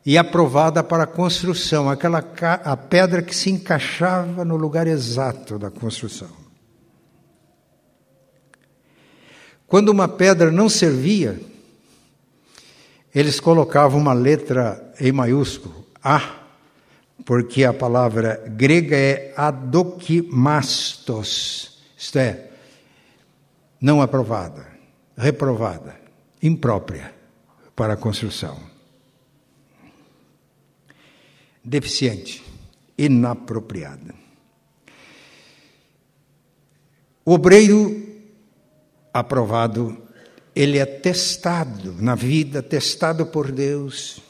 e 0.06 0.18
aprovada 0.18 0.82
para 0.82 1.04
a 1.04 1.08
construção, 1.08 1.90
aquela 1.90 2.24
a 2.64 2.78
pedra 2.78 3.22
que 3.22 3.36
se 3.36 3.50
encaixava 3.50 4.46
no 4.46 4.56
lugar 4.56 4.88
exato 4.88 5.60
da 5.60 5.70
construção. 5.70 6.30
Quando 9.68 9.90
uma 9.90 10.08
pedra 10.08 10.50
não 10.50 10.70
servia, 10.70 11.38
eles 13.14 13.42
colocavam 13.42 14.00
uma 14.00 14.14
letra 14.14 14.94
em 15.00 15.12
maiúsculo, 15.12 15.86
A, 16.02 16.38
porque 17.26 17.66
a 17.66 17.74
palavra 17.74 18.42
grega 18.48 18.96
é 18.96 19.34
adokimastos, 19.36 21.78
isto 21.98 22.18
é, 22.18 22.51
não 23.82 24.00
aprovada, 24.00 24.68
reprovada, 25.18 26.00
imprópria 26.42 27.14
para 27.76 27.94
a 27.94 27.98
construção. 27.98 28.60
Deficiente, 31.64 32.44
inapropriada. 32.96 34.14
O 37.26 37.34
obreiro 37.34 38.08
aprovado, 39.14 39.98
ele 40.56 40.78
é 40.78 40.86
testado 40.86 41.96
na 42.00 42.14
vida, 42.14 42.62
testado 42.62 43.26
por 43.26 43.52
Deus. 43.52 44.22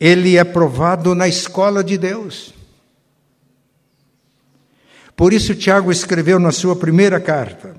Ele 0.00 0.36
é 0.36 0.44
provado 0.44 1.14
na 1.14 1.28
escola 1.28 1.82
de 1.82 1.98
Deus. 1.98 2.54
Por 5.18 5.32
isso, 5.32 5.52
Tiago 5.52 5.90
escreveu 5.90 6.38
na 6.38 6.52
sua 6.52 6.76
primeira 6.76 7.18
carta: 7.18 7.74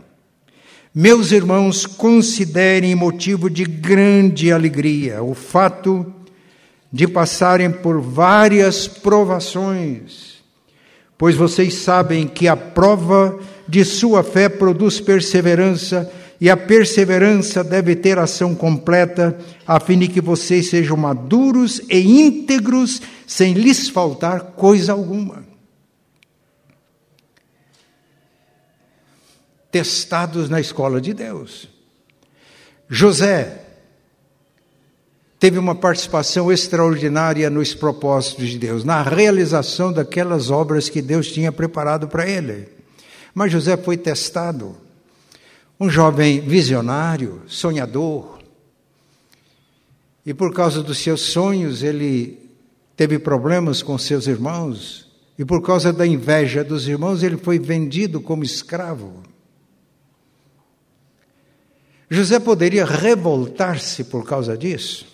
Meus 0.93 1.31
irmãos, 1.31 1.85
considerem 1.85 2.93
motivo 2.95 3.49
de 3.49 3.63
grande 3.63 4.51
alegria 4.51 5.23
o 5.23 5.33
fato 5.33 6.05
de 6.91 7.07
passarem 7.07 7.71
por 7.71 8.01
várias 8.01 8.89
provações, 8.89 10.43
pois 11.17 11.33
vocês 11.33 11.75
sabem 11.75 12.27
que 12.27 12.45
a 12.45 12.57
prova 12.57 13.39
de 13.65 13.85
sua 13.85 14.21
fé 14.21 14.49
produz 14.49 14.99
perseverança, 14.99 16.11
e 16.41 16.49
a 16.49 16.57
perseverança 16.57 17.63
deve 17.63 17.95
ter 17.95 18.19
ação 18.19 18.53
completa, 18.53 19.39
a 19.65 19.79
fim 19.79 19.97
de 19.97 20.09
que 20.09 20.19
vocês 20.19 20.69
sejam 20.69 20.97
maduros 20.97 21.81
e 21.89 21.99
íntegros, 21.99 23.01
sem 23.25 23.53
lhes 23.53 23.87
faltar 23.87 24.41
coisa 24.57 24.91
alguma. 24.91 25.48
Testados 29.71 30.49
na 30.49 30.59
escola 30.59 30.99
de 30.99 31.13
Deus. 31.13 31.69
José 32.89 33.65
teve 35.39 35.57
uma 35.57 35.73
participação 35.73 36.51
extraordinária 36.51 37.49
nos 37.49 37.73
propósitos 37.73 38.49
de 38.49 38.57
Deus, 38.57 38.83
na 38.83 39.01
realização 39.01 39.93
daquelas 39.93 40.49
obras 40.49 40.89
que 40.89 41.01
Deus 41.01 41.31
tinha 41.31 41.51
preparado 41.51 42.07
para 42.07 42.27
ele. 42.27 42.67
Mas 43.33 43.51
José 43.51 43.77
foi 43.77 43.95
testado. 43.95 44.75
Um 45.79 45.89
jovem 45.89 46.41
visionário, 46.41 47.41
sonhador. 47.47 48.39
E 50.25 50.33
por 50.33 50.53
causa 50.53 50.83
dos 50.83 50.97
seus 50.97 51.21
sonhos, 51.21 51.81
ele 51.81 52.37
teve 52.97 53.17
problemas 53.17 53.81
com 53.81 53.97
seus 53.97 54.27
irmãos. 54.27 55.07
E 55.37 55.45
por 55.45 55.61
causa 55.61 55.93
da 55.93 56.05
inveja 56.05 56.65
dos 56.65 56.85
irmãos, 56.85 57.23
ele 57.23 57.37
foi 57.37 57.57
vendido 57.57 58.19
como 58.19 58.43
escravo. 58.43 59.23
José 62.09 62.39
poderia 62.39 62.85
revoltar-se 62.85 64.03
por 64.03 64.25
causa 64.25 64.57
disso. 64.57 65.05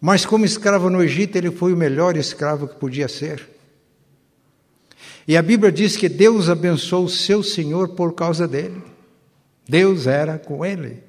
Mas, 0.00 0.26
como 0.26 0.44
escravo 0.44 0.90
no 0.90 1.02
Egito, 1.02 1.36
ele 1.36 1.50
foi 1.50 1.72
o 1.72 1.76
melhor 1.76 2.16
escravo 2.16 2.68
que 2.68 2.74
podia 2.74 3.08
ser. 3.08 3.48
E 5.26 5.36
a 5.36 5.42
Bíblia 5.42 5.72
diz 5.72 5.96
que 5.96 6.08
Deus 6.08 6.48
abençoou 6.48 7.04
o 7.04 7.08
seu 7.08 7.42
Senhor 7.42 7.90
por 7.90 8.14
causa 8.14 8.46
dele. 8.46 8.82
Deus 9.68 10.06
era 10.06 10.38
com 10.38 10.64
ele. 10.64 11.02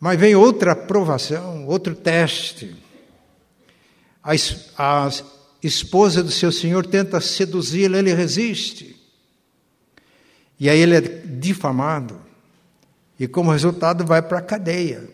Mas 0.00 0.18
vem 0.18 0.34
outra 0.34 0.72
aprovação, 0.72 1.66
outro 1.66 1.94
teste. 1.94 2.76
A 4.22 5.10
esposa 5.62 6.22
do 6.22 6.30
seu 6.30 6.52
senhor 6.52 6.86
tenta 6.86 7.20
seduzi-lo, 7.20 7.96
ele 7.96 8.14
resiste. 8.14 8.97
E 10.58 10.68
aí 10.68 10.80
ele 10.80 10.96
é 10.96 11.00
difamado. 11.00 12.20
E 13.18 13.26
como 13.26 13.52
resultado 13.52 14.04
vai 14.04 14.22
para 14.22 14.38
a 14.38 14.42
cadeia. 14.42 15.08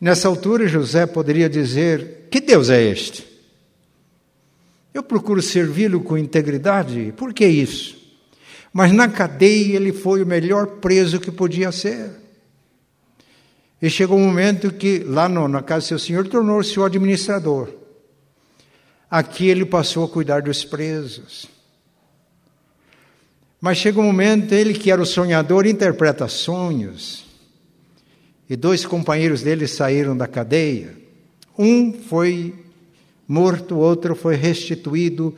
Nessa 0.00 0.28
altura, 0.28 0.66
José 0.66 1.06
poderia 1.06 1.48
dizer: 1.48 2.26
Que 2.30 2.40
Deus 2.40 2.70
é 2.70 2.82
este? 2.82 3.26
Eu 4.92 5.02
procuro 5.02 5.40
servi-lo 5.40 6.00
com 6.00 6.18
integridade, 6.18 7.14
por 7.16 7.32
que 7.32 7.46
isso? 7.46 7.96
Mas 8.72 8.92
na 8.92 9.08
cadeia 9.08 9.76
ele 9.76 9.92
foi 9.92 10.22
o 10.22 10.26
melhor 10.26 10.66
preso 10.66 11.20
que 11.20 11.30
podia 11.30 11.72
ser. 11.72 12.10
E 13.80 13.90
chegou 13.90 14.16
um 14.16 14.26
momento 14.26 14.72
que, 14.72 15.00
lá 15.00 15.28
no, 15.28 15.48
na 15.48 15.62
casa 15.62 15.86
do 15.86 15.88
seu 15.88 15.98
senhor, 15.98 16.28
tornou-se 16.28 16.78
o 16.78 16.84
administrador. 16.84 17.68
Aqui 19.10 19.48
ele 19.48 19.64
passou 19.64 20.04
a 20.04 20.08
cuidar 20.08 20.42
dos 20.42 20.64
presos. 20.64 21.46
Mas 23.62 23.78
chega 23.78 24.00
um 24.00 24.02
momento, 24.02 24.52
ele 24.52 24.74
que 24.74 24.90
era 24.90 25.00
o 25.00 25.06
sonhador, 25.06 25.66
interpreta 25.66 26.26
sonhos. 26.26 27.24
E 28.50 28.56
dois 28.56 28.84
companheiros 28.84 29.40
dele 29.40 29.68
saíram 29.68 30.16
da 30.16 30.26
cadeia. 30.26 30.96
Um 31.56 31.92
foi 31.92 32.56
morto, 33.26 33.78
outro 33.78 34.16
foi 34.16 34.34
restituído 34.34 35.32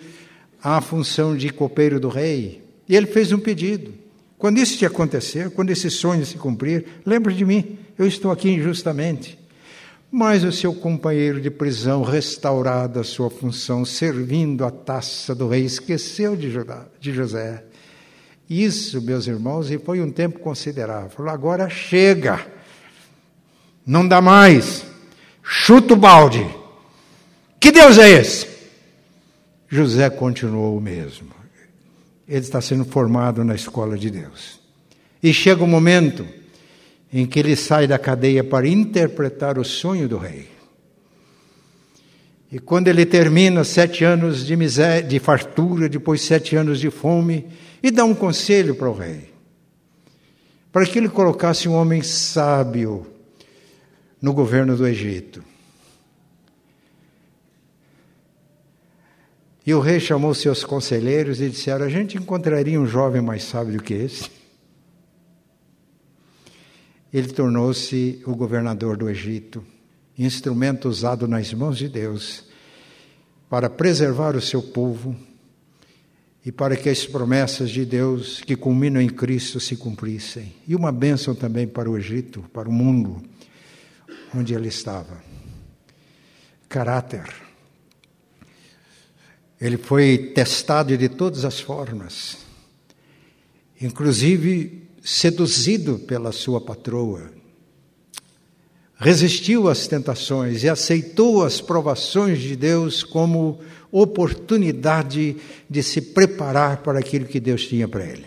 à 0.63 0.81
função 0.81 1.37
de 1.37 1.51
copeiro 1.51 2.01
do 2.01 2.09
rei. 2.09 2.63
E 2.89 2.97
ele 2.97 3.07
fez 3.09 3.31
um 3.31 3.39
pedido. 3.39 3.93
Quando 4.39 4.57
isso 4.57 4.79
te 4.79 4.87
acontecer, 4.87 5.51
quando 5.51 5.69
esse 5.69 5.91
sonho 5.91 6.25
se 6.25 6.39
cumprir, 6.39 6.87
lembre 7.05 7.35
de 7.35 7.45
mim, 7.45 7.79
eu 7.99 8.07
estou 8.07 8.33
aqui 8.33 8.49
injustamente. 8.49 9.39
Mas 10.11 10.45
o 10.45 10.51
seu 10.51 10.73
companheiro 10.73 11.43
de 11.43 11.51
prisão, 11.51 12.03
restaurado 12.03 12.99
a 12.99 13.05
sua 13.05 13.29
função, 13.29 13.85
servindo 13.85 14.65
a 14.65 14.71
taça 14.71 15.35
do 15.35 15.47
rei, 15.47 15.67
esqueceu 15.67 16.35
de, 16.35 16.51
José. 17.13 17.65
Isso, 18.49 19.01
meus 19.01 19.27
irmãos, 19.27 19.71
e 19.71 19.79
foi 19.79 20.01
um 20.01 20.11
tempo 20.11 20.39
considerável. 20.39 21.11
Falou, 21.11 21.33
agora 21.33 21.69
chega, 21.69 22.47
não 23.87 24.07
dá 24.07 24.21
mais, 24.21 24.85
chuta 25.43 25.95
o 25.95 25.97
balde. 25.97 26.47
Que 27.59 27.73
Deus 27.73 27.99
é 27.99 28.11
esse? 28.11 28.47
José 29.69 30.11
continuou 30.11 30.77
o 30.77 30.81
mesmo. 30.81 31.35
Ele 32.29 32.39
está 32.39 32.61
sendo 32.61 32.85
formado 32.85 33.43
na 33.45 33.55
escola 33.55 33.99
de 33.99 34.11
Deus. 34.11 34.61
E 35.23 35.33
chega 35.33 35.65
o 35.65 35.67
momento 35.67 36.27
em 37.13 37.27
que 37.27 37.39
ele 37.39 37.57
sai 37.57 37.87
da 37.87 37.99
cadeia 37.99 38.43
para 38.43 38.69
interpretar 38.69 39.59
o 39.59 39.65
sonho 39.65 40.09
do 40.09 40.19
rei. 40.19 40.54
E 42.51 42.59
quando 42.59 42.89
ele 42.89 43.05
termina 43.05 43.65
sete 43.65 44.05
anos 44.05 44.47
de 44.47 44.57
miséria, 44.57 45.03
de 45.03 45.19
fartura, 45.19 45.89
depois 45.89 46.21
sete 46.21 46.55
anos 46.55 46.79
de 46.79 46.91
fome, 46.91 47.47
e 47.83 47.91
dá 47.91 48.05
um 48.05 48.15
conselho 48.15 48.75
para 48.75 48.89
o 48.89 48.95
rei. 48.95 49.33
para 50.73 50.85
que 50.87 50.99
ele 50.99 51.09
colocasse 51.09 51.69
um 51.69 51.75
homem 51.75 52.03
sábio 52.03 53.07
no 54.21 54.33
governo 54.33 54.77
do 54.77 54.85
Egito. 54.85 55.45
E 59.65 59.73
o 59.73 59.81
rei 59.81 60.01
chamou 60.01 60.35
seus 60.35 60.65
conselheiros 60.65 61.41
e 61.41 61.49
disseram: 61.49 61.87
A 61.87 61.89
gente 61.89 62.19
encontraria 62.19 62.81
um 62.81 62.87
jovem 62.87 63.23
mais 63.23 63.45
sábio 63.45 63.75
do 63.75 63.83
que 63.85 63.95
esse? 63.95 64.29
Ele 67.13 67.29
tornou-se 67.29 68.21
o 68.27 68.35
governador 68.35 68.97
do 68.97 69.09
Egito, 69.09 69.65
instrumento 70.19 70.89
usado 70.89 71.27
nas 71.27 71.53
mãos 71.53 71.79
de 71.79 71.89
Deus 71.89 72.45
para 73.49 73.69
preservar 73.69 74.37
o 74.37 74.41
seu 74.41 74.63
povo 74.63 75.17
e 76.45 76.53
para 76.53 76.77
que 76.77 76.89
as 76.89 77.07
promessas 77.07 77.71
de 77.71 77.85
Deus 77.85 78.41
que 78.43 78.55
culminam 78.55 79.01
em 79.01 79.09
Cristo 79.09 79.59
se 79.59 79.77
cumprissem. 79.77 80.53
E 80.69 80.75
uma 80.75 80.93
bênção 80.93 81.35
também 81.35 81.67
para 81.67 81.91
o 81.91 81.97
Egito, 81.97 82.45
para 82.53 82.69
o 82.69 82.73
mundo 82.73 83.23
onde 84.35 84.55
ele 84.55 84.69
estava. 84.69 85.23
Caráter. 86.69 87.25
Ele 89.61 89.79
foi 89.79 90.33
testado 90.35 90.97
de 90.97 91.09
todas 91.09 91.45
as 91.45 91.61
formas, 91.61 92.37
inclusive 93.81 94.83
seduzido 95.03 95.99
pela 96.01 96.33
sua 96.33 96.61
patroa. 96.61 97.31
Resistiu 99.05 99.69
às 99.69 99.87
tentações 99.87 100.63
e 100.63 100.69
aceitou 100.71 101.45
as 101.45 101.61
provações 101.61 102.41
de 102.41 102.57
Deus 102.57 103.05
como 103.05 103.61
oportunidade 103.93 105.37
de 105.69 105.83
se 105.83 106.01
preparar 106.01 106.79
para 106.79 107.01
aquilo 107.01 107.27
que 107.27 107.39
Deus 107.39 107.67
tinha 107.67 107.87
para 107.87 108.03
ele. 108.03 108.25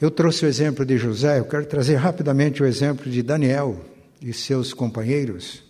Eu 0.00 0.10
trouxe 0.10 0.46
o 0.46 0.48
exemplo 0.48 0.82
de 0.82 0.96
José, 0.96 1.40
eu 1.40 1.44
quero 1.44 1.66
trazer 1.66 1.96
rapidamente 1.96 2.62
o 2.62 2.66
exemplo 2.66 3.10
de 3.10 3.22
Daniel 3.22 3.84
e 4.22 4.32
seus 4.32 4.72
companheiros. 4.72 5.62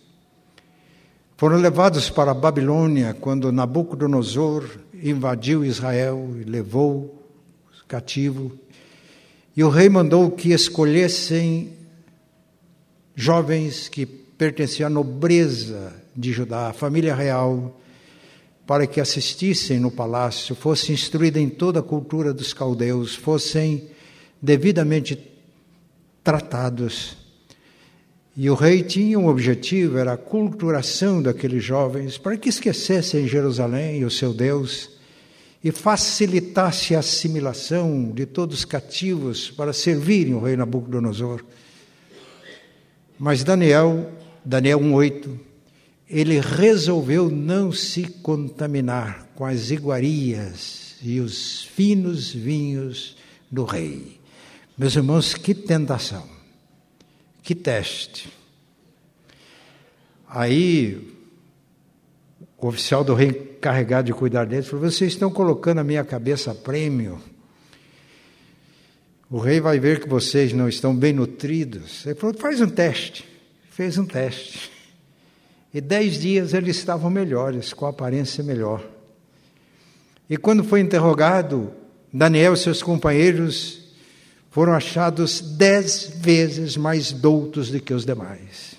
Foram 1.35 1.57
levados 1.57 2.09
para 2.09 2.31
a 2.31 2.33
Babilônia 2.33 3.13
quando 3.13 3.51
Nabucodonosor 3.51 4.63
invadiu 4.93 5.65
Israel 5.65 6.29
e 6.39 6.45
levou 6.45 7.21
cativo. 7.89 8.57
E 9.55 9.63
o 9.63 9.69
rei 9.69 9.87
mandou 9.87 10.29
que 10.31 10.51
escolhessem 10.51 11.71
jovens 13.15 13.87
que 13.87 14.05
pertenciam 14.05 14.87
à 14.87 14.89
nobreza 14.89 15.93
de 16.13 16.33
Judá, 16.33 16.69
a 16.69 16.73
família 16.73 17.15
real, 17.15 17.79
para 18.67 18.85
que 18.85 18.99
assistissem 18.99 19.79
no 19.79 19.89
palácio, 19.89 20.55
fossem 20.55 20.93
instruídos 20.93 21.41
em 21.41 21.47
toda 21.47 21.79
a 21.79 21.83
cultura 21.83 22.33
dos 22.33 22.51
caldeus, 22.51 23.15
fossem 23.15 23.89
devidamente 24.41 25.17
tratados. 26.21 27.15
E 28.35 28.49
o 28.49 28.55
rei 28.55 28.83
tinha 28.83 29.17
um 29.17 29.27
objetivo, 29.27 29.97
era 29.97 30.13
a 30.13 30.17
culturação 30.17 31.21
daqueles 31.21 31.63
jovens, 31.63 32.17
para 32.17 32.35
que 32.35 32.49
esquecessem 32.49 33.25
Jerusalém 33.25 34.01
e 34.01 34.05
o 34.05 34.11
seu 34.11 34.33
Deus 34.33 34.94
e 35.65 35.71
facilitasse 35.71 36.93
a 36.93 36.99
assimilação 36.99 38.11
de 38.11 38.27
todos 38.27 38.59
os 38.59 38.65
cativos 38.65 39.49
para 39.49 39.73
servirem 39.73 40.35
o 40.35 40.39
rei 40.39 40.55
Nabucodonosor. 40.55 41.43
Mas 43.17 43.43
Daniel, 43.43 44.11
Daniel 44.45 44.79
1:8, 44.79 45.39
ele 46.07 46.39
resolveu 46.39 47.31
não 47.31 47.71
se 47.71 48.03
contaminar 48.03 49.31
com 49.33 49.43
as 49.43 49.71
iguarias 49.71 50.97
e 51.01 51.19
os 51.19 51.63
finos 51.63 52.31
vinhos 52.31 53.17
do 53.49 53.63
rei. 53.63 54.19
Meus 54.77 54.95
irmãos, 54.95 55.33
que 55.33 55.55
tentação, 55.55 56.29
que 57.41 57.55
teste. 57.55 58.29
Aí, 60.27 61.14
o 62.57 62.67
oficial 62.67 63.03
do 63.03 63.13
rei 63.13 63.55
encarregado 63.57 64.07
de 64.07 64.13
cuidar 64.13 64.45
deles 64.45 64.67
falou: 64.67 64.89
Vocês 64.89 65.13
estão 65.13 65.29
colocando 65.29 65.79
a 65.79 65.83
minha 65.83 66.03
cabeça 66.03 66.51
a 66.51 66.55
prêmio. 66.55 67.21
O 69.29 69.39
rei 69.39 69.59
vai 69.59 69.79
ver 69.79 69.99
que 69.99 70.07
vocês 70.07 70.53
não 70.53 70.69
estão 70.69 70.95
bem 70.95 71.13
nutridos. 71.13 72.05
Ele 72.05 72.15
falou: 72.15 72.35
Faz 72.37 72.61
um 72.61 72.69
teste. 72.69 73.27
Fez 73.71 73.97
um 73.97 74.05
teste. 74.05 74.71
E 75.73 75.81
dez 75.81 76.19
dias 76.19 76.53
eles 76.53 76.77
estavam 76.77 77.09
melhores, 77.09 77.73
com 77.73 77.85
aparência 77.85 78.43
melhor. 78.43 78.83
E 80.29 80.37
quando 80.37 80.63
foi 80.63 80.79
interrogado, 80.79 81.73
Daniel 82.13 82.53
e 82.53 82.57
seus 82.57 82.81
companheiros 82.81 83.83
foram 84.49 84.73
achados 84.73 85.41
dez 85.41 86.13
vezes 86.15 86.77
mais 86.77 87.11
doutos 87.11 87.69
do 87.69 87.81
que 87.81 87.93
os 87.93 88.05
demais. 88.05 88.75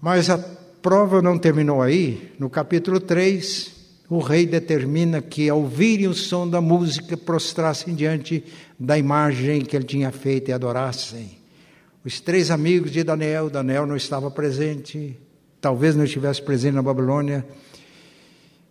Mas 0.00 0.30
a 0.30 0.38
prova 0.84 1.22
não 1.22 1.38
terminou 1.38 1.80
aí. 1.80 2.30
No 2.38 2.50
capítulo 2.50 3.00
3, 3.00 3.72
o 4.10 4.18
rei 4.18 4.44
determina 4.44 5.22
que, 5.22 5.48
ao 5.48 5.60
ouvirem 5.60 6.08
o 6.08 6.12
som 6.12 6.46
da 6.46 6.60
música, 6.60 7.16
prostrassem 7.16 7.94
diante 7.94 8.44
da 8.78 8.98
imagem 8.98 9.62
que 9.62 9.74
ele 9.74 9.86
tinha 9.86 10.12
feito 10.12 10.50
e 10.50 10.52
adorassem. 10.52 11.38
Os 12.04 12.20
três 12.20 12.50
amigos 12.50 12.90
de 12.90 13.02
Daniel, 13.02 13.48
Daniel 13.48 13.86
não 13.86 13.96
estava 13.96 14.30
presente, 14.30 15.18
talvez 15.58 15.96
não 15.96 16.04
estivesse 16.04 16.42
presente 16.42 16.74
na 16.74 16.82
Babilônia, 16.82 17.46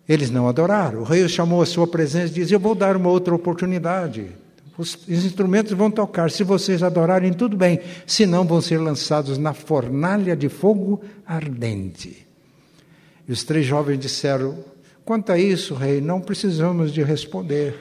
eles 0.07 0.29
não 0.29 0.47
adoraram. 0.47 0.99
O 0.99 1.03
rei 1.03 1.23
os 1.23 1.31
chamou 1.31 1.63
à 1.63 1.65
sua 1.65 1.87
presença 1.87 2.27
e 2.27 2.35
disse: 2.35 2.53
Eu 2.53 2.59
vou 2.59 2.75
dar 2.75 2.95
uma 2.95 3.09
outra 3.09 3.33
oportunidade. 3.33 4.27
Os 4.77 4.97
instrumentos 5.07 5.71
vão 5.73 5.91
tocar. 5.91 6.31
Se 6.31 6.43
vocês 6.43 6.81
adorarem, 6.81 7.31
tudo 7.31 7.55
bem. 7.55 7.79
Se 8.07 8.25
não, 8.25 8.43
vão 8.43 8.59
ser 8.59 8.79
lançados 8.79 9.37
na 9.37 9.53
fornalha 9.53 10.35
de 10.35 10.49
fogo 10.49 11.01
ardente. 11.25 12.25
E 13.27 13.31
os 13.31 13.43
três 13.43 13.65
jovens 13.65 13.99
disseram: 13.99 14.57
Quanto 15.05 15.31
a 15.31 15.37
isso, 15.37 15.75
rei, 15.75 16.01
não 16.01 16.19
precisamos 16.19 16.91
de 16.91 17.03
responder. 17.03 17.75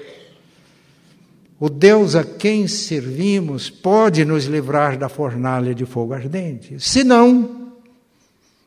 O 1.58 1.70
Deus 1.70 2.16
a 2.16 2.24
quem 2.24 2.66
servimos 2.66 3.70
pode 3.70 4.24
nos 4.24 4.46
livrar 4.46 4.98
da 4.98 5.08
fornalha 5.08 5.74
de 5.74 5.86
fogo 5.86 6.12
ardente. 6.12 6.80
Se 6.80 7.04
não, 7.04 7.61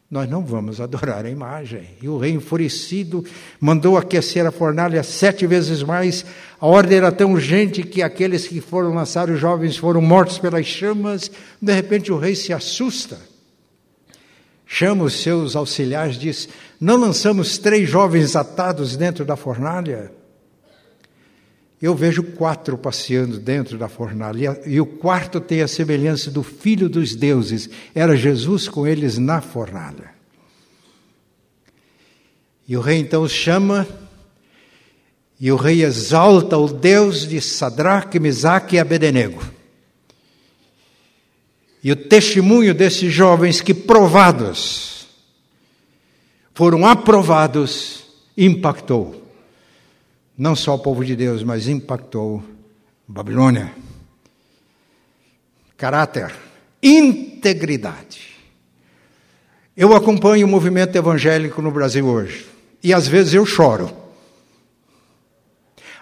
nós 0.10 0.30
não 0.30 0.46
vamos 0.46 0.80
adorar 0.80 1.26
a 1.26 1.30
imagem. 1.30 1.89
E 2.02 2.08
o 2.08 2.18
rei 2.18 2.32
enfurecido 2.32 3.26
mandou 3.60 3.98
aquecer 3.98 4.46
a 4.46 4.52
fornalha 4.52 5.02
sete 5.02 5.48
vezes 5.48 5.82
mais. 5.82 6.24
A 6.60 6.68
ordem 6.68 6.98
era 6.98 7.12
tão 7.12 7.34
urgente 7.34 7.82
que 7.82 8.04
aqueles 8.04 8.48
que 8.48 8.62
foram 8.62 8.94
lançar 8.94 9.30
os 9.30 9.39
jovens 9.39 9.78
foram 9.78 10.02
mortos 10.02 10.38
pelas 10.38 10.65
chamas. 10.65 11.32
De 11.60 11.74
repente 11.74 12.12
o 12.12 12.20
rei 12.20 12.36
se 12.36 12.54
assusta. 12.54 13.20
Chama 14.65 15.04
os 15.04 15.22
seus 15.22 15.56
auxiliares 15.56 16.18
diz: 16.18 16.50
Não 16.80 16.98
lançamos 16.98 17.58
três 17.58 17.89
jovens 17.89 18.36
atados 18.36 18.96
dentro 18.96 19.26
da 19.26 19.36
fornalha? 19.36 20.12
Eu 21.81 21.93
vejo 21.93 22.23
quatro 22.23 22.77
passeando 22.77 23.38
dentro 23.38 23.77
da 23.77 23.89
fornalha, 23.89 24.61
e 24.65 24.79
o 24.79 24.85
quarto 24.85 25.41
tem 25.41 25.61
a 25.61 25.67
semelhança 25.67 26.31
do 26.31 26.41
Filho 26.41 26.88
dos 26.88 27.15
deuses. 27.15 27.69
Era 27.93 28.15
Jesus 28.15 28.69
com 28.69 28.88
eles 28.88 29.17
na 29.17 29.41
fornalha. 29.41 30.15
E 32.67 32.77
o 32.77 32.81
rei 32.81 32.97
então 32.97 33.27
chama, 33.27 33.85
e 35.39 35.51
o 35.51 35.57
rei 35.57 35.83
exalta 35.83 36.57
o 36.57 36.71
Deus 36.71 37.27
de 37.27 37.41
Sadraque, 37.41 38.19
Mesaque 38.19 38.77
e 38.77 38.79
Abednego. 38.79 39.43
E 41.83 41.91
o 41.91 41.95
testemunho 41.95 42.73
desses 42.73 43.13
jovens 43.13 43.61
que 43.61 43.73
provados, 43.73 45.07
foram 46.53 46.85
aprovados, 46.85 48.05
impactou 48.35 49.24
não 50.38 50.56
só 50.56 50.76
o 50.76 50.80
povo 50.80 51.04
de 51.06 51.15
Deus, 51.15 51.43
mas 51.43 51.67
impactou 51.67 52.43
Babilônia. 53.08 53.74
Caráter, 55.78 56.34
integridade. 56.82 58.36
Eu 59.76 59.93
acompanho 59.95 60.48
o 60.48 60.50
movimento 60.50 60.95
evangélico 60.95 61.62
no 61.62 61.71
Brasil 61.71 62.06
hoje 62.06 62.48
e 62.84 62.93
às 62.93 63.08
vezes 63.08 63.34
eu 63.34 63.45
choro. 63.45 63.95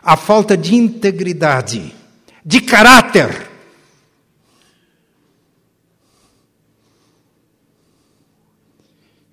A 0.01 0.17
falta 0.17 0.57
de 0.57 0.75
integridade, 0.75 1.95
de 2.45 2.61
caráter. 2.61 3.49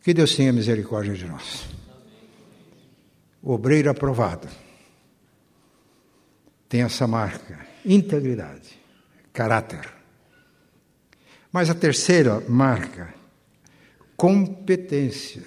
Que 0.03 0.15
Deus 0.15 0.35
tenha 0.35 0.53
misericórdia 0.53 1.15
de 1.15 1.27
nós. 1.27 1.65
Obreiro 3.43 3.91
aprovado 3.91 4.49
tem 6.71 6.83
essa 6.83 7.07
marca: 7.07 7.59
integridade, 7.85 8.81
caráter. 9.33 9.87
Mas 11.53 11.69
a 11.69 11.75
terceira 11.75 12.41
marca, 12.49 13.13
competência. 14.17 15.43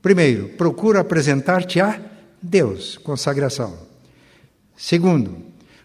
Primeiro, 0.00 0.50
procura 0.50 1.00
apresentar-te 1.00 1.80
a 1.80 2.00
Deus, 2.40 2.96
consagração. 2.96 3.76
Segundo, 4.76 5.42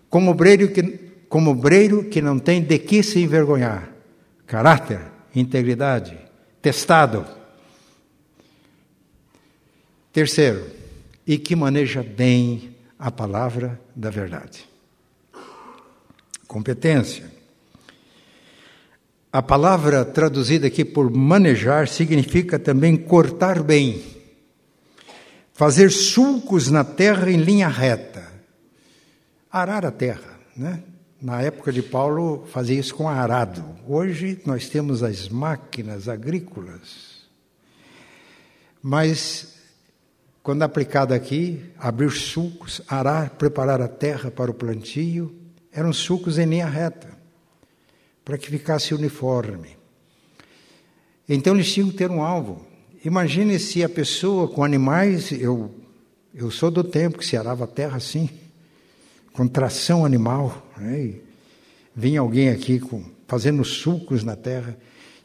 como 0.07 0.29
obreiro 0.29 0.69
que, 0.69 0.83
como 1.27 1.49
obreiro 1.51 2.03
que 2.03 2.21
não 2.21 2.37
tem 2.37 2.61
de 2.61 2.77
que 2.77 3.01
se 3.01 3.19
envergonhar, 3.19 3.89
caráter, 4.45 5.01
integridade, 5.35 6.15
testado. 6.61 7.25
Terceiro, 10.13 10.67
e 11.25 11.39
que 11.39 11.55
maneja 11.55 12.03
bem 12.03 12.70
a 13.01 13.09
palavra 13.09 13.81
da 13.95 14.11
verdade. 14.11 14.63
Competência. 16.47 17.31
A 19.33 19.41
palavra 19.41 20.05
traduzida 20.05 20.67
aqui 20.67 20.85
por 20.85 21.09
manejar 21.09 21.87
significa 21.87 22.59
também 22.59 22.95
cortar 22.95 23.63
bem, 23.63 24.03
fazer 25.51 25.89
sulcos 25.89 26.69
na 26.69 26.83
terra 26.83 27.31
em 27.31 27.37
linha 27.37 27.67
reta, 27.67 28.31
arar 29.51 29.83
a 29.83 29.91
terra, 29.91 30.39
né? 30.55 30.83
Na 31.19 31.41
época 31.41 31.71
de 31.71 31.81
Paulo 31.81 32.45
fazia 32.51 32.79
isso 32.79 32.93
com 32.93 33.09
arado. 33.09 33.63
Hoje 33.87 34.39
nós 34.45 34.69
temos 34.69 35.01
as 35.01 35.27
máquinas 35.27 36.07
agrícolas. 36.07 37.21
Mas 38.81 39.60
quando 40.43 40.63
aplicado 40.63 41.13
aqui, 41.13 41.63
abrir 41.77 42.11
sulcos, 42.11 42.81
arar, 42.87 43.31
preparar 43.31 43.79
a 43.81 43.87
terra 43.87 44.31
para 44.31 44.49
o 44.49 44.53
plantio, 44.53 45.35
eram 45.71 45.93
sulcos 45.93 46.39
em 46.39 46.45
linha 46.45 46.67
reta, 46.67 47.07
para 48.25 48.37
que 48.37 48.49
ficasse 48.49 48.93
uniforme. 48.93 49.77
Então 51.29 51.53
eles 51.53 51.71
tinham 51.71 51.89
que 51.89 51.95
ter 51.95 52.09
um 52.09 52.23
alvo. 52.23 52.65
Imagine 53.05 53.59
se 53.59 53.83
a 53.83 53.89
pessoa 53.89 54.47
com 54.47 54.63
animais, 54.63 55.31
eu, 55.31 55.73
eu 56.33 56.49
sou 56.49 56.71
do 56.71 56.83
tempo 56.83 57.19
que 57.19 57.25
se 57.25 57.37
arava 57.37 57.65
a 57.65 57.67
terra 57.67 57.97
assim, 57.97 58.29
com 59.33 59.47
tração 59.47 60.03
animal, 60.03 60.67
né? 60.75 61.13
vinha 61.95 62.19
alguém 62.19 62.49
aqui 62.49 62.79
com, 62.79 63.03
fazendo 63.27 63.63
sulcos 63.63 64.23
na 64.23 64.35
terra. 64.35 64.75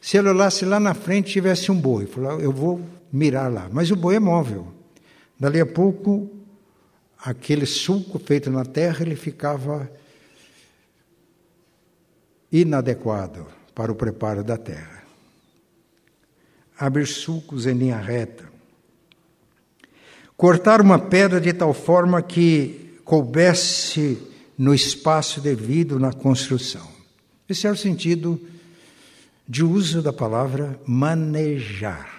Se 0.01 0.19
ele 0.19 0.29
olhasse 0.29 0.65
lá 0.65 0.79
na 0.79 0.95
frente 0.95 1.33
tivesse 1.33 1.73
um 1.73 1.81
boi, 1.81 2.07
falou, 2.07 2.39
eu 2.39 2.53
vou 2.53 2.81
mirar 3.13 3.53
lá. 3.53 3.69
Mas 3.73 3.91
o 3.91 3.97
boi 3.97 4.17
é 4.17 4.21
móvel. 4.21 4.76
Dali 5.39 5.61
a 5.61 5.67
pouco, 5.67 6.31
aquele 7.19 7.67
sulco 7.67 8.19
feito 8.19 8.51
na 8.51 8.65
terra, 8.65 9.03
ele 9.03 9.17
ficava 9.17 9.91
inadequado 12.51 13.47
para 13.75 13.93
o 13.93 13.95
preparo 13.95 14.43
da 14.43 14.57
terra. 14.57 15.05
Abrir 16.79 17.07
sulcos 17.07 17.67
em 17.67 17.75
linha 17.75 17.99
reta. 17.99 18.45
Cortar 20.37 20.81
uma 20.81 20.99
pedra 20.99 21.41
de 21.41 21.53
tal 21.53 21.73
forma 21.73 22.23
que 22.23 22.99
coubesse 23.05 24.19
no 24.57 24.75
espaço 24.75 25.41
devido 25.41 25.99
na 25.99 26.13
construção. 26.13 26.87
Esse 27.49 27.67
é 27.67 27.71
o 27.71 27.77
sentido 27.77 28.41
de 29.49 29.63
uso 29.63 30.03
da 30.03 30.13
palavra 30.13 30.79
manejar. 30.87 32.16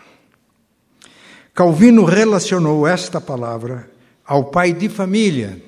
Calvino 1.57 2.05
relacionou 2.05 2.85
esta 2.85 3.19
palavra 3.19 3.89
ao 4.23 4.51
pai 4.51 4.71
de 4.71 4.87
família, 4.87 5.59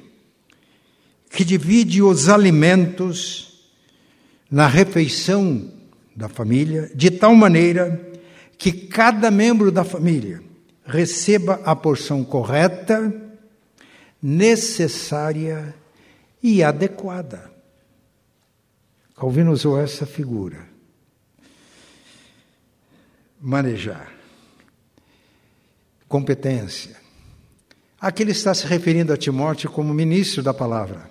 que 1.32 1.44
divide 1.44 2.04
os 2.04 2.30
alimentos 2.30 3.72
na 4.52 4.68
refeição 4.68 5.74
da 6.16 6.30
família, 6.30 6.92
de 6.94 7.10
tal 7.10 7.34
maneira 7.34 8.08
que 8.56 8.72
cada 8.72 9.32
membro 9.32 9.72
da 9.72 9.84
família 9.84 10.44
receba 10.86 11.60
a 11.66 11.76
porção 11.76 12.24
correta, 12.24 13.12
necessária 14.22 15.74
e 16.44 16.62
adequada. 16.62 17.52
Calvino 19.16 19.52
usou 19.52 19.82
essa 19.82 20.06
figura. 20.06 20.68
Manejar. 23.42 24.19
Competência. 26.10 26.98
Aqui 28.02 28.24
ele 28.24 28.32
está 28.32 28.54
se 28.54 28.66
referindo 28.66 29.14
a 29.14 29.18
Timóteo 29.18 29.72
como 29.72 29.94
ministro 29.94 30.44
da 30.44 30.54
palavra. 30.54 31.10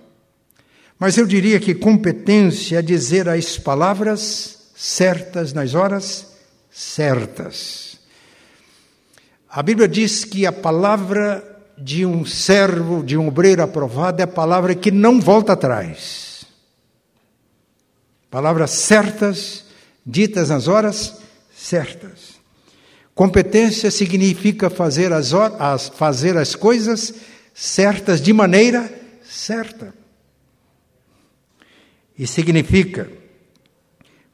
Mas 0.99 1.17
eu 1.17 1.27
diria 1.27 1.61
que 1.61 1.75
competência 1.75 2.81
é 2.81 2.83
dizer 2.83 3.29
as 3.29 3.57
palavras 3.57 4.71
certas 4.75 5.53
nas 5.53 5.75
horas 5.75 6.33
certas. 6.71 7.99
A 9.49 9.63
Bíblia 9.63 9.89
diz 9.89 10.25
que 10.25 10.45
a 10.45 10.53
palavra 10.53 11.45
de 11.77 12.05
um 12.05 12.25
servo, 12.25 13.03
de 13.03 13.17
um 13.17 13.29
obreiro 13.29 13.63
aprovado, 13.63 14.21
é 14.21 14.25
a 14.25 14.29
palavra 14.29 14.75
que 14.75 14.91
não 14.91 15.21
volta 15.21 15.53
atrás. 15.53 16.45
Palavras 18.31 18.73
certas, 18.73 19.65
ditas 20.05 20.51
nas 20.51 20.69
horas 20.69 21.19
certas. 21.55 22.28
Competência 23.19 23.91
significa 23.91 24.71
fazer 24.71 25.13
as, 25.13 25.35
as, 25.35 25.89
fazer 25.89 26.37
as 26.37 26.55
coisas 26.55 27.13
certas 27.53 28.23
de 28.23 28.33
maneira 28.33 28.89
certa. 29.25 29.93
E 32.17 32.29
significa 32.29 33.11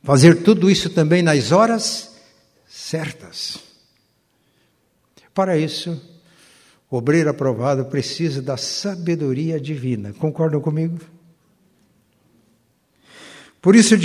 fazer 0.03 0.43
tudo 0.43 0.71
isso 0.71 0.91
também 0.91 1.23
nas 1.23 1.51
horas 1.51 2.15
certas. 2.69 3.59
Para 5.33 5.57
isso, 5.57 5.99
o 6.91 6.99
obreiro 6.99 7.31
aprovado 7.31 7.87
precisa 7.87 8.43
da 8.43 8.59
sabedoria 8.59 9.59
divina. 9.59 10.13
Concordam 10.13 10.61
comigo? 10.61 11.01
Por 13.63 13.75
isso, 13.75 13.97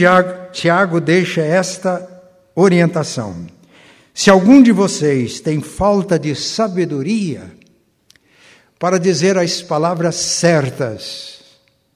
Tiago 0.54 1.02
deixa 1.02 1.42
esta 1.42 2.24
orientação. 2.56 3.59
Se 4.14 4.30
algum 4.30 4.62
de 4.62 4.72
vocês 4.72 5.40
tem 5.40 5.62
falta 5.62 6.20
de 6.20 6.36
sabedoria 6.36 7.52
para 8.78 8.98
dizer 8.98 9.38
as 9.38 9.62
palavras 9.62 10.16
certas, 10.16 11.40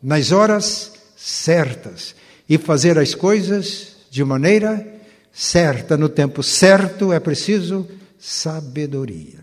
nas 0.02 0.32
horas 0.32 0.94
certas, 1.16 2.16
e 2.48 2.58
fazer 2.58 3.00
as 3.00 3.16
coisas 3.16 3.96
de 4.12 4.24
maneira 4.24 4.86
certa, 5.32 5.98
no 5.98 6.10
tempo 6.10 6.44
certo, 6.44 7.12
é 7.14 7.20
preciso 7.20 7.88
sabedoria. 8.20 9.40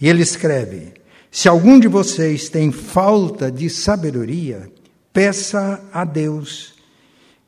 E 0.00 0.08
ele 0.08 0.22
escreve: 0.22 0.92
Se 1.30 1.48
algum 1.48 1.78
de 1.78 1.88
vocês 1.88 2.48
tem 2.48 2.70
falta 2.72 3.50
de 3.50 3.70
sabedoria, 3.70 4.70
peça 5.12 5.82
a 5.92 6.04
Deus, 6.04 6.74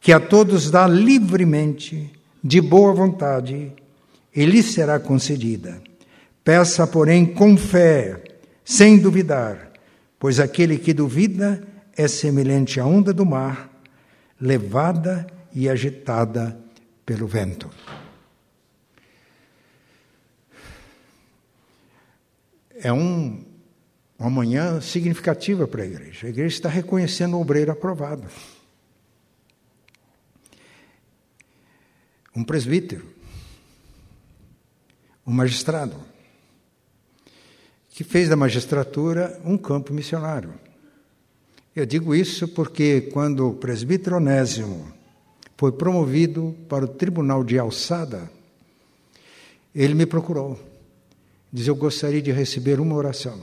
que 0.01 0.13
a 0.13 0.21
todos 0.21 0.71
dá 0.71 0.87
livremente, 0.87 2.11
de 2.43 2.61
boa 2.61 2.95
vontade, 2.95 3.73
e 4.37 4.45
lhe 4.45 4.63
será 4.63 5.01
concedida. 5.01 5.83
Peça, 6.45 6.87
porém, 6.87 7.25
com 7.25 7.57
fé, 7.57 8.23
sem 8.65 8.99
duvidar, 8.99 9.73
pois 10.19 10.39
aquele 10.39 10.79
que 10.79 10.93
duvida 10.93 11.67
é 11.97 12.07
semelhante 12.07 12.79
à 12.79 12.85
onda 12.85 13.13
do 13.13 13.25
mar, 13.25 13.71
levada 14.39 15.27
e 15.53 15.69
agitada 15.69 16.57
pelo 17.05 17.27
vento. 17.27 17.71
é 22.79 22.93
um, 22.93 23.45
uma 24.19 24.31
manhã 24.31 24.81
significativa 24.81 25.67
para 25.67 25.83
a 25.83 25.87
igreja. 25.87 26.27
A 26.27 26.31
igreja 26.31 26.55
está 26.55 26.69
reconhecendo 26.69 27.37
o 27.37 27.41
obreiro 27.41 27.73
aprovado. 27.73 28.29
Um 32.35 32.45
presbítero, 32.45 33.07
um 35.27 35.33
magistrado, 35.33 35.97
que 37.91 38.05
fez 38.05 38.29
da 38.29 38.37
magistratura 38.37 39.41
um 39.45 39.59
campo 39.59 39.93
missionário. 39.93 40.55
Eu 41.75 41.85
digo 41.85 42.15
isso 42.15 42.47
porque 42.49 43.03
quando 43.13 43.49
o 43.49 43.55
presbítero 43.55 44.17
Onésimo 44.17 44.93
foi 45.57 45.73
promovido 45.73 46.55
para 46.69 46.85
o 46.85 46.89
tribunal 46.89 47.43
de 47.43 47.59
alçada, 47.59 48.31
ele 49.75 49.95
me 49.95 50.07
procurou 50.07 50.59
Diz: 51.53 51.67
Eu 51.67 51.75
gostaria 51.75 52.21
de 52.21 52.31
receber 52.33 52.81
uma 52.81 52.95
oração. 52.95 53.41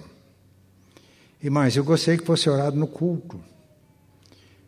E 1.41 1.49
mais, 1.49 1.75
eu 1.75 1.83
gostaria 1.83 2.19
que 2.19 2.25
fosse 2.25 2.47
orado 2.49 2.77
no 2.77 2.85
culto. 2.85 3.39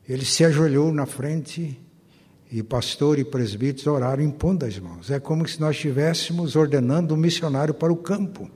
Ele 0.10 0.26
se 0.26 0.44
ajoelhou 0.44 0.92
na 0.92 1.06
frente 1.06 1.80
e 2.52 2.62
pastor 2.62 3.20
e 3.20 3.26
presbíteros 3.26 3.88
oraram 3.88 4.24
impondo 4.24 4.66
as 4.66 4.78
mãos. 4.80 5.10
É 5.10 5.20
como 5.20 5.48
se 5.48 5.60
nós 5.60 5.76
estivéssemos 5.76 6.56
ordenando 6.56 7.14
um 7.14 7.18
missionário 7.18 7.74
para 7.74 7.92
o 7.92 7.98
campo. 7.98 8.50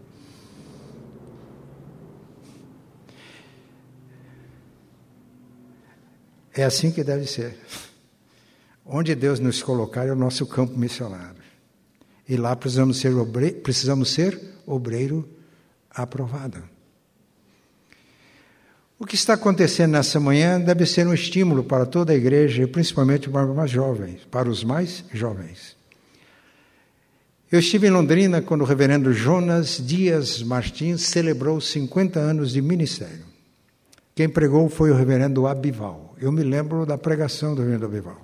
É 6.53 6.63
assim 6.63 6.91
que 6.91 7.03
deve 7.03 7.25
ser. 7.25 7.57
Onde 8.85 9.15
Deus 9.15 9.39
nos 9.39 9.61
colocar 9.61 10.07
é 10.07 10.11
o 10.11 10.15
nosso 10.15 10.45
campo 10.45 10.77
missionário. 10.77 11.41
E 12.27 12.35
lá 12.35 12.55
precisamos 12.55 12.99
ser, 12.99 13.13
obre... 13.15 13.51
precisamos 13.51 14.11
ser 14.11 14.39
obreiro 14.65 15.27
aprovado. 15.89 16.61
O 18.99 19.05
que 19.05 19.15
está 19.15 19.35
acontecendo 19.35 19.93
nessa 19.93 20.19
manhã 20.19 20.59
deve 20.59 20.85
ser 20.85 21.07
um 21.07 21.13
estímulo 21.13 21.63
para 21.63 21.85
toda 21.85 22.11
a 22.11 22.15
igreja, 22.15 22.63
e 22.63 22.67
principalmente 22.67 23.29
para 23.29 23.47
os 23.47 23.55
mais 23.55 23.71
jovens, 23.71 24.19
para 24.29 24.49
os 24.49 24.61
mais 24.61 25.05
jovens. 25.13 25.77
Eu 27.49 27.59
estive 27.59 27.87
em 27.87 27.91
Londrina 27.91 28.41
quando 28.41 28.61
o 28.61 28.65
reverendo 28.65 29.13
Jonas 29.13 29.81
Dias 29.83 30.43
Martins 30.43 31.03
celebrou 31.03 31.61
50 31.61 32.19
anos 32.19 32.51
de 32.51 32.61
ministério. 32.61 33.25
Quem 34.13 34.27
pregou 34.27 34.67
foi 34.69 34.91
o 34.91 34.95
reverendo 34.95 35.47
Abival. 35.47 36.13
Eu 36.19 36.29
me 36.29 36.43
lembro 36.43 36.85
da 36.85 36.97
pregação 36.97 37.55
do 37.55 37.61
reverendo 37.61 37.85
Abival. 37.85 38.21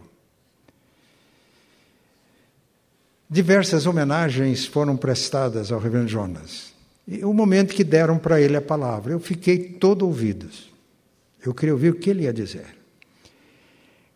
Diversas 3.30 3.88
homenagens 3.88 4.66
foram 4.66 4.98
prestadas 4.98 5.72
ao 5.72 5.80
reverendo 5.80 6.10
Jonas. 6.10 6.75
E 7.08 7.24
o 7.24 7.34
momento 7.34 7.74
que 7.74 7.84
deram 7.84 8.18
para 8.18 8.42
ele 8.42 8.58
a 8.58 8.62
palavra, 8.62 9.14
eu 9.14 9.20
fiquei 9.20 9.58
todo 9.74 10.06
ouvidos. 10.06 10.74
Eu 11.46 11.54
queria 11.54 11.74
ouvir 11.74 11.92
o 11.92 11.96
que 11.96 12.10
ele 12.10 12.24
ia 12.24 12.34
dizer. 12.34 12.76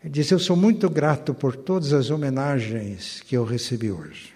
Ele 0.02 0.12
disse: 0.12 0.34
Eu 0.34 0.38
sou 0.38 0.56
muito 0.56 0.90
grato 0.90 1.32
por 1.32 1.54
todas 1.54 1.92
as 1.92 2.10
homenagens 2.10 3.20
que 3.20 3.36
eu 3.36 3.44
recebi 3.44 3.90
hoje. 3.92 4.34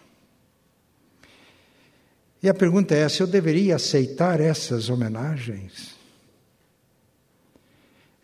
E 2.42 2.48
a 2.48 2.54
pergunta 2.54 2.94
é: 2.94 3.08
se 3.08 3.22
eu 3.22 3.26
deveria 3.26 3.76
aceitar 3.76 4.40
essas 4.40 4.88
homenagens? 4.88 5.96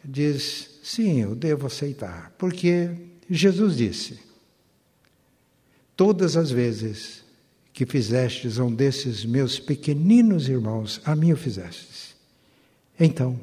Ele 0.04 0.12
diz: 0.12 0.78
Sim, 0.82 1.22
eu 1.22 1.34
devo 1.34 1.66
aceitar, 1.66 2.32
porque 2.38 2.90
Jesus 3.28 3.76
disse: 3.76 4.20
Todas 5.96 6.36
as 6.36 6.50
vezes 6.50 7.19
que 7.80 7.86
fizestes 7.86 8.58
a 8.58 8.64
um 8.64 8.74
desses 8.74 9.24
meus 9.24 9.58
pequeninos 9.58 10.50
irmãos, 10.50 11.00
a 11.02 11.16
mim 11.16 11.32
o 11.32 11.36
fizestes. 11.36 12.14
Então, 12.98 13.40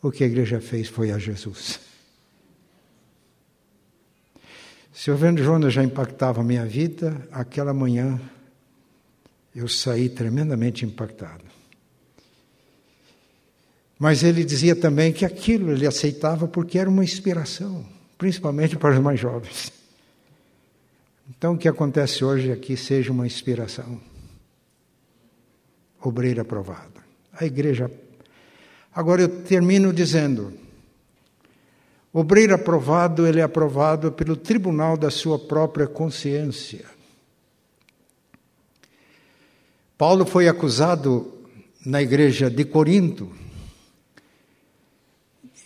o 0.00 0.12
que 0.12 0.22
a 0.22 0.28
igreja 0.28 0.60
fez 0.60 0.86
foi 0.86 1.10
a 1.10 1.18
Jesus. 1.18 1.80
Se 4.92 5.10
o 5.10 5.16
vendo 5.16 5.42
Jonas 5.42 5.74
já 5.74 5.82
impactava 5.82 6.40
a 6.40 6.44
minha 6.44 6.64
vida, 6.64 7.26
aquela 7.32 7.74
manhã 7.74 8.20
eu 9.52 9.66
saí 9.66 10.08
tremendamente 10.08 10.84
impactado. 10.84 11.42
Mas 13.98 14.22
ele 14.22 14.44
dizia 14.44 14.76
também 14.76 15.12
que 15.12 15.24
aquilo 15.24 15.72
ele 15.72 15.84
aceitava 15.84 16.46
porque 16.46 16.78
era 16.78 16.88
uma 16.88 17.02
inspiração, 17.02 17.84
principalmente 18.16 18.76
para 18.76 18.94
os 18.94 19.02
mais 19.02 19.18
jovens. 19.18 19.72
Então, 21.28 21.54
o 21.54 21.58
que 21.58 21.68
acontece 21.68 22.24
hoje 22.24 22.52
aqui 22.52 22.76
seja 22.76 23.12
uma 23.12 23.26
inspiração. 23.26 24.00
Obreiro 26.00 26.42
aprovado. 26.42 27.00
A 27.32 27.44
igreja 27.44 27.90
Agora 28.94 29.22
eu 29.22 29.42
termino 29.42 29.92
dizendo: 29.92 30.52
obreiro 32.12 32.54
aprovado, 32.54 33.26
ele 33.26 33.40
é 33.40 33.42
aprovado 33.42 34.12
pelo 34.12 34.36
tribunal 34.36 34.96
da 34.96 35.10
sua 35.10 35.38
própria 35.38 35.86
consciência. 35.86 36.84
Paulo 39.98 40.24
foi 40.24 40.46
acusado 40.46 41.32
na 41.84 42.00
igreja 42.00 42.48
de 42.48 42.64
Corinto. 42.64 43.30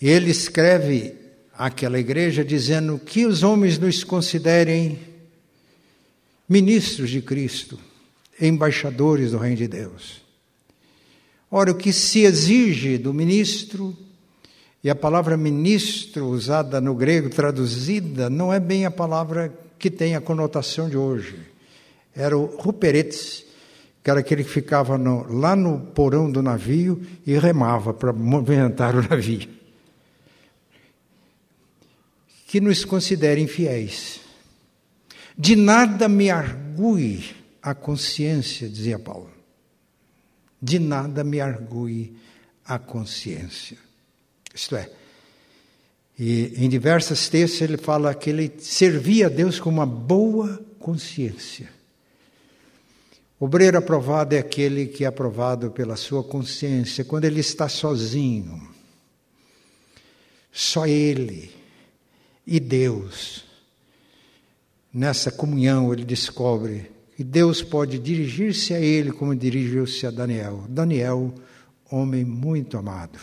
Ele 0.00 0.30
escreve 0.30 1.16
àquela 1.52 1.98
igreja 1.98 2.44
dizendo 2.44 2.98
que 2.98 3.26
os 3.26 3.42
homens 3.42 3.78
nos 3.78 4.04
considerem 4.04 4.98
ministros 6.48 7.10
de 7.10 7.20
Cristo, 7.20 7.78
embaixadores 8.40 9.32
do 9.32 9.38
Reino 9.38 9.56
de 9.56 9.68
Deus. 9.68 10.22
Ora, 11.50 11.72
o 11.72 11.74
que 11.74 11.92
se 11.92 12.20
exige 12.20 12.98
do 12.98 13.12
ministro, 13.12 13.96
e 14.82 14.88
a 14.88 14.94
palavra 14.94 15.36
ministro 15.36 16.26
usada 16.26 16.80
no 16.80 16.94
grego, 16.94 17.28
traduzida, 17.28 18.30
não 18.30 18.52
é 18.52 18.60
bem 18.60 18.86
a 18.86 18.90
palavra 18.90 19.52
que 19.78 19.90
tem 19.90 20.14
a 20.14 20.20
conotação 20.20 20.88
de 20.88 20.96
hoje. 20.96 21.38
Era 22.14 22.36
o 22.36 22.46
ruperetes, 22.56 23.44
que 24.02 24.10
era 24.10 24.20
aquele 24.20 24.44
que 24.44 24.50
ficava 24.50 24.96
no, 24.96 25.30
lá 25.32 25.54
no 25.56 25.80
porão 25.80 26.30
do 26.30 26.42
navio 26.42 27.02
e 27.26 27.36
remava 27.38 27.92
para 27.92 28.12
movimentar 28.12 28.94
o 28.94 29.02
navio. 29.02 29.48
Que 32.46 32.60
nos 32.60 32.84
considerem 32.84 33.46
fiéis. 33.46 34.27
De 35.38 35.54
nada 35.54 36.08
me 36.08 36.30
argue 36.30 37.36
a 37.62 37.74
consciência, 37.74 38.68
dizia 38.68 38.98
Paulo 38.98 39.38
de 40.60 40.78
nada 40.78 41.22
me 41.22 41.40
argue 41.40 42.16
a 42.64 42.78
consciência. 42.78 43.78
Isto 44.54 44.76
é, 44.76 44.90
e 46.18 46.64
em 46.64 46.68
diversos 46.68 47.28
textos 47.28 47.60
ele 47.60 47.76
fala 47.76 48.14
que 48.14 48.30
ele 48.30 48.52
servia 48.58 49.26
a 49.26 49.30
Deus 49.30 49.60
com 49.60 49.70
uma 49.70 49.86
boa 49.86 50.60
consciência. 50.80 51.70
Obreiro 53.38 53.78
aprovado 53.78 54.34
é 54.34 54.38
aquele 54.38 54.86
que 54.86 55.04
é 55.04 55.06
aprovado 55.06 55.70
pela 55.70 55.94
sua 55.94 56.24
consciência, 56.24 57.04
quando 57.04 57.24
ele 57.24 57.38
está 57.38 57.68
sozinho. 57.68 58.68
Só 60.50 60.86
ele 60.86 61.52
e 62.44 62.58
Deus. 62.58 63.44
Nessa 64.98 65.30
comunhão 65.30 65.92
ele 65.92 66.04
descobre 66.04 66.90
e 67.16 67.22
Deus 67.22 67.62
pode 67.62 68.00
dirigir-se 68.00 68.74
a 68.74 68.80
ele 68.80 69.12
como 69.12 69.32
dirigiu-se 69.32 70.04
a 70.04 70.10
Daniel. 70.10 70.64
Daniel, 70.68 71.32
homem 71.88 72.24
muito 72.24 72.76
amado. 72.76 73.16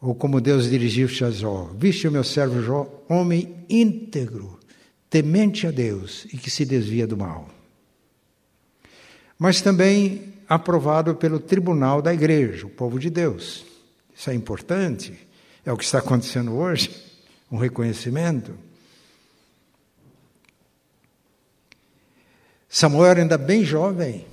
Ou 0.00 0.14
como 0.14 0.40
Deus 0.40 0.70
dirigiu-se 0.70 1.22
a 1.22 1.30
Jó. 1.30 1.70
Viste 1.76 2.08
o 2.08 2.10
meu 2.10 2.24
servo 2.24 2.62
Jó, 2.62 3.04
homem 3.10 3.54
íntegro, 3.68 4.58
temente 5.10 5.66
a 5.66 5.70
Deus 5.70 6.26
e 6.32 6.38
que 6.38 6.50
se 6.50 6.64
desvia 6.64 7.06
do 7.06 7.18
mal. 7.18 7.46
Mas 9.38 9.60
também 9.60 10.32
aprovado 10.48 11.14
pelo 11.14 11.38
tribunal 11.38 12.00
da 12.00 12.14
igreja, 12.14 12.66
o 12.66 12.70
povo 12.70 12.98
de 12.98 13.10
Deus. 13.10 13.66
Isso 14.16 14.30
é 14.30 14.34
importante. 14.34 15.12
É 15.62 15.70
o 15.70 15.76
que 15.76 15.84
está 15.84 15.98
acontecendo 15.98 16.54
hoje, 16.54 16.90
um 17.52 17.58
reconhecimento. 17.58 18.69
Samuel 22.72 23.16
ainda 23.18 23.36
bem 23.36 23.64
jovem. 23.64 24.24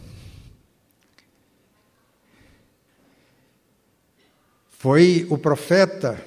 Foi 4.70 5.26
o 5.28 5.40
profeta 5.40 6.24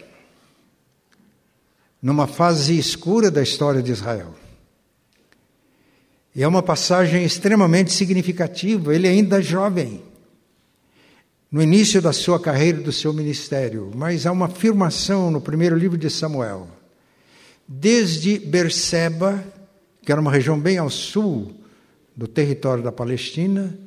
numa 2.03 2.27
fase 2.27 2.77
escura 2.77 3.31
da 3.31 3.40
história 3.40 3.81
de 3.81 3.92
Israel. 3.92 4.35
E 6.35 6.42
é 6.42 6.49
uma 6.49 6.64
passagem 6.64 7.25
extremamente 7.25 7.92
significativa. 7.92 8.92
Ele 8.92 9.07
ainda 9.07 9.38
é 9.38 9.42
jovem, 9.42 10.03
no 11.51 11.62
início 11.62 12.03
da 12.03 12.12
sua 12.12 12.40
carreira, 12.40 12.81
do 12.81 12.90
seu 12.90 13.12
ministério, 13.12 13.92
mas 13.94 14.27
há 14.27 14.33
uma 14.33 14.46
afirmação 14.46 15.31
no 15.31 15.40
primeiro 15.40 15.77
livro 15.77 15.96
de 15.96 16.11
Samuel. 16.11 16.68
Desde 17.68 18.37
Berseba, 18.40 19.44
que 20.03 20.11
era 20.11 20.20
uma 20.20 20.33
região 20.33 20.59
bem 20.59 20.77
ao 20.77 20.90
sul 20.90 21.60
do 22.16 22.27
território 22.27 22.83
da 22.83 22.92
Palestina 22.92 23.79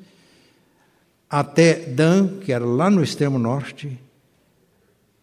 até 1.30 1.74
Dan, 1.74 2.38
que 2.40 2.52
era 2.52 2.64
lá 2.64 2.92
no 2.92 3.04
extremo 3.04 3.40
norte, 3.40 4.00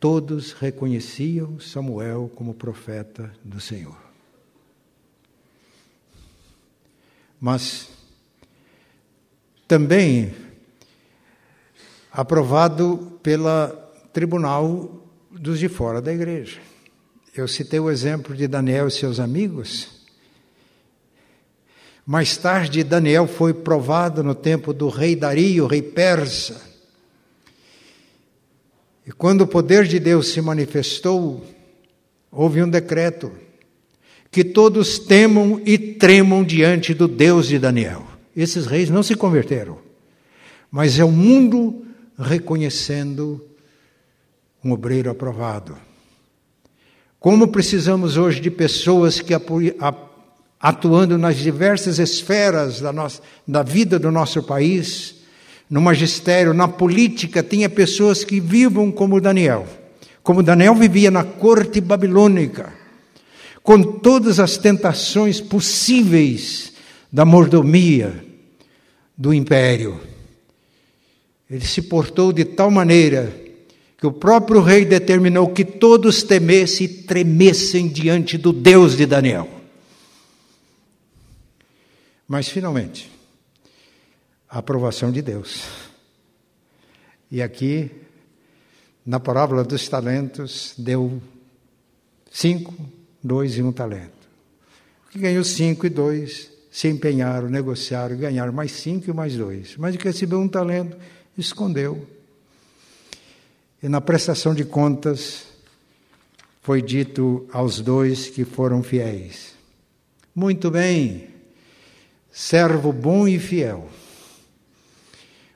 todos 0.00 0.52
reconheciam 0.52 1.60
Samuel 1.60 2.28
como 2.34 2.52
profeta 2.52 3.32
do 3.44 3.60
Senhor. 3.60 3.96
Mas 7.40 7.88
também 9.68 10.34
aprovado 12.10 13.20
pela 13.22 13.68
tribunal 14.12 15.06
dos 15.30 15.60
de 15.60 15.68
fora 15.68 16.02
da 16.02 16.12
igreja. 16.12 16.60
Eu 17.32 17.46
citei 17.46 17.78
o 17.78 17.88
exemplo 17.88 18.34
de 18.34 18.48
Daniel 18.48 18.88
e 18.88 18.90
seus 18.90 19.20
amigos. 19.20 19.99
Mais 22.10 22.36
tarde, 22.36 22.82
Daniel 22.82 23.28
foi 23.28 23.54
provado 23.54 24.20
no 24.24 24.34
tempo 24.34 24.72
do 24.72 24.88
rei 24.88 25.14
Dario, 25.14 25.68
rei 25.68 25.80
persa. 25.80 26.60
E 29.06 29.12
quando 29.12 29.42
o 29.42 29.46
poder 29.46 29.84
de 29.86 30.00
Deus 30.00 30.26
se 30.26 30.40
manifestou, 30.40 31.46
houve 32.28 32.64
um 32.64 32.68
decreto 32.68 33.30
que 34.28 34.42
todos 34.42 34.98
temam 34.98 35.62
e 35.64 35.78
tremam 35.78 36.42
diante 36.42 36.92
do 36.92 37.06
Deus 37.06 37.46
de 37.46 37.60
Daniel. 37.60 38.04
Esses 38.34 38.66
reis 38.66 38.90
não 38.90 39.04
se 39.04 39.14
converteram, 39.14 39.78
mas 40.68 40.98
é 40.98 41.04
o 41.04 41.12
mundo 41.12 41.86
reconhecendo 42.18 43.40
um 44.64 44.72
obreiro 44.72 45.12
aprovado. 45.12 45.78
Como 47.20 47.46
precisamos 47.52 48.16
hoje 48.16 48.40
de 48.40 48.50
pessoas 48.50 49.20
que 49.20 49.32
atuando 50.60 51.16
nas 51.16 51.36
diversas 51.36 51.98
esferas 51.98 52.80
da, 52.80 52.92
nossa, 52.92 53.22
da 53.48 53.62
vida 53.62 53.98
do 53.98 54.10
nosso 54.10 54.42
país, 54.42 55.14
no 55.70 55.80
magistério, 55.80 56.52
na 56.52 56.68
política, 56.68 57.42
tenha 57.42 57.68
pessoas 57.68 58.24
que 58.24 58.40
vivam 58.40 58.90
como 58.90 59.20
Daniel. 59.20 59.66
Como 60.22 60.42
Daniel 60.42 60.74
vivia 60.74 61.10
na 61.10 61.24
corte 61.24 61.80
babilônica, 61.80 62.72
com 63.62 63.82
todas 63.82 64.38
as 64.38 64.58
tentações 64.58 65.40
possíveis 65.40 66.72
da 67.10 67.24
mordomia 67.24 68.22
do 69.16 69.32
império. 69.32 69.98
Ele 71.48 71.64
se 71.64 71.82
portou 71.82 72.32
de 72.32 72.44
tal 72.44 72.70
maneira 72.70 73.32
que 73.96 74.06
o 74.06 74.12
próprio 74.12 74.60
rei 74.60 74.84
determinou 74.84 75.48
que 75.48 75.64
todos 75.64 76.22
temessem 76.22 76.86
e 76.86 76.88
tremessem 76.88 77.88
diante 77.88 78.36
do 78.36 78.52
Deus 78.52 78.96
de 78.96 79.06
Daniel. 79.06 79.59
Mas 82.30 82.48
finalmente, 82.48 83.10
a 84.48 84.60
aprovação 84.60 85.10
de 85.10 85.20
Deus. 85.20 85.64
E 87.28 87.42
aqui, 87.42 87.90
na 89.04 89.18
parábola 89.18 89.64
dos 89.64 89.88
talentos, 89.88 90.72
deu 90.78 91.20
cinco, 92.30 92.72
dois 93.20 93.58
e 93.58 93.62
um 93.64 93.72
talento. 93.72 94.28
O 95.08 95.10
que 95.10 95.18
ganhou 95.18 95.42
cinco 95.42 95.84
e 95.86 95.90
dois 95.90 96.52
se 96.70 96.86
empenharam, 96.86 97.48
negociaram, 97.50 98.16
ganharam 98.16 98.52
mais 98.52 98.70
cinco 98.70 99.10
e 99.10 99.12
mais 99.12 99.34
dois. 99.34 99.76
Mas 99.76 99.96
o 99.96 99.98
que 99.98 100.04
recebeu 100.04 100.38
um 100.38 100.46
talento, 100.48 100.96
escondeu. 101.36 102.06
E 103.82 103.88
na 103.88 104.00
prestação 104.00 104.54
de 104.54 104.64
contas, 104.64 105.46
foi 106.62 106.80
dito 106.80 107.48
aos 107.52 107.80
dois 107.80 108.30
que 108.30 108.44
foram 108.44 108.84
fiéis: 108.84 109.52
Muito 110.32 110.70
bem, 110.70 111.39
servo 112.30 112.92
bom 112.92 113.26
e 113.26 113.38
fiel. 113.38 113.88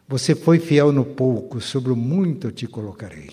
Você 0.08 0.34
foi 0.34 0.58
fiel 0.58 0.92
no 0.92 1.04
pouco, 1.04 1.60
sobre 1.60 1.92
o 1.92 1.96
muito 1.96 2.48
eu 2.48 2.52
te 2.52 2.66
colocarei. 2.66 3.30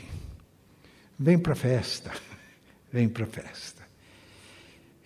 Vem 1.19 1.37
para 1.37 1.53
a 1.53 1.55
festa, 1.55 2.11
vem 2.91 3.09
para 3.09 3.25
a 3.25 3.27
festa. 3.27 3.81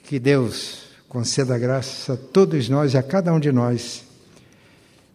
Que 0.03 0.19
Deus 0.19 0.83
conceda 1.09 1.57
graça 1.57 2.13
a 2.13 2.17
todos 2.17 2.69
nós 2.69 2.93
e 2.93 2.97
a 2.97 3.03
cada 3.03 3.33
um 3.33 3.39
de 3.39 3.51
nós 3.51 4.03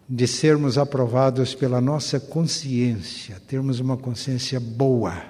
de 0.09 0.27
sermos 0.27 0.77
aprovados 0.77 1.55
pela 1.55 1.81
nossa 1.81 2.19
consciência, 2.19 3.41
termos 3.47 3.79
uma 3.79 3.97
consciência 3.97 4.59
boa, 4.59 5.23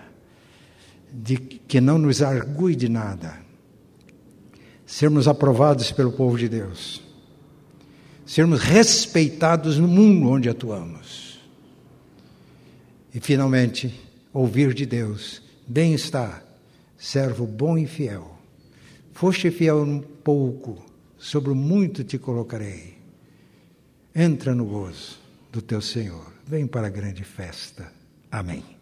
de 1.12 1.36
que 1.36 1.82
não 1.82 1.98
nos 1.98 2.22
argue 2.22 2.74
de 2.74 2.88
nada, 2.88 3.36
sermos 4.86 5.28
aprovados 5.28 5.92
pelo 5.92 6.10
povo 6.10 6.38
de 6.38 6.48
Deus 6.48 7.09
sermos 8.30 8.60
respeitados 8.60 9.76
no 9.76 9.88
mundo 9.88 10.30
onde 10.30 10.48
atuamos. 10.48 11.40
E, 13.12 13.18
finalmente, 13.18 13.92
ouvir 14.32 14.72
de 14.72 14.86
Deus: 14.86 15.42
bem 15.66 15.94
está, 15.94 16.40
servo 16.96 17.44
bom 17.44 17.76
e 17.76 17.88
fiel. 17.88 18.38
Foste 19.12 19.50
fiel 19.50 19.82
um 19.82 19.98
pouco, 20.00 20.80
sobre 21.18 21.52
muito 21.54 22.04
te 22.04 22.18
colocarei. 22.18 22.98
Entra 24.14 24.54
no 24.54 24.64
gozo 24.64 25.18
do 25.50 25.60
teu 25.60 25.80
Senhor. 25.80 26.32
Vem 26.46 26.68
para 26.68 26.86
a 26.86 26.90
grande 26.90 27.24
festa. 27.24 27.92
Amém. 28.30 28.79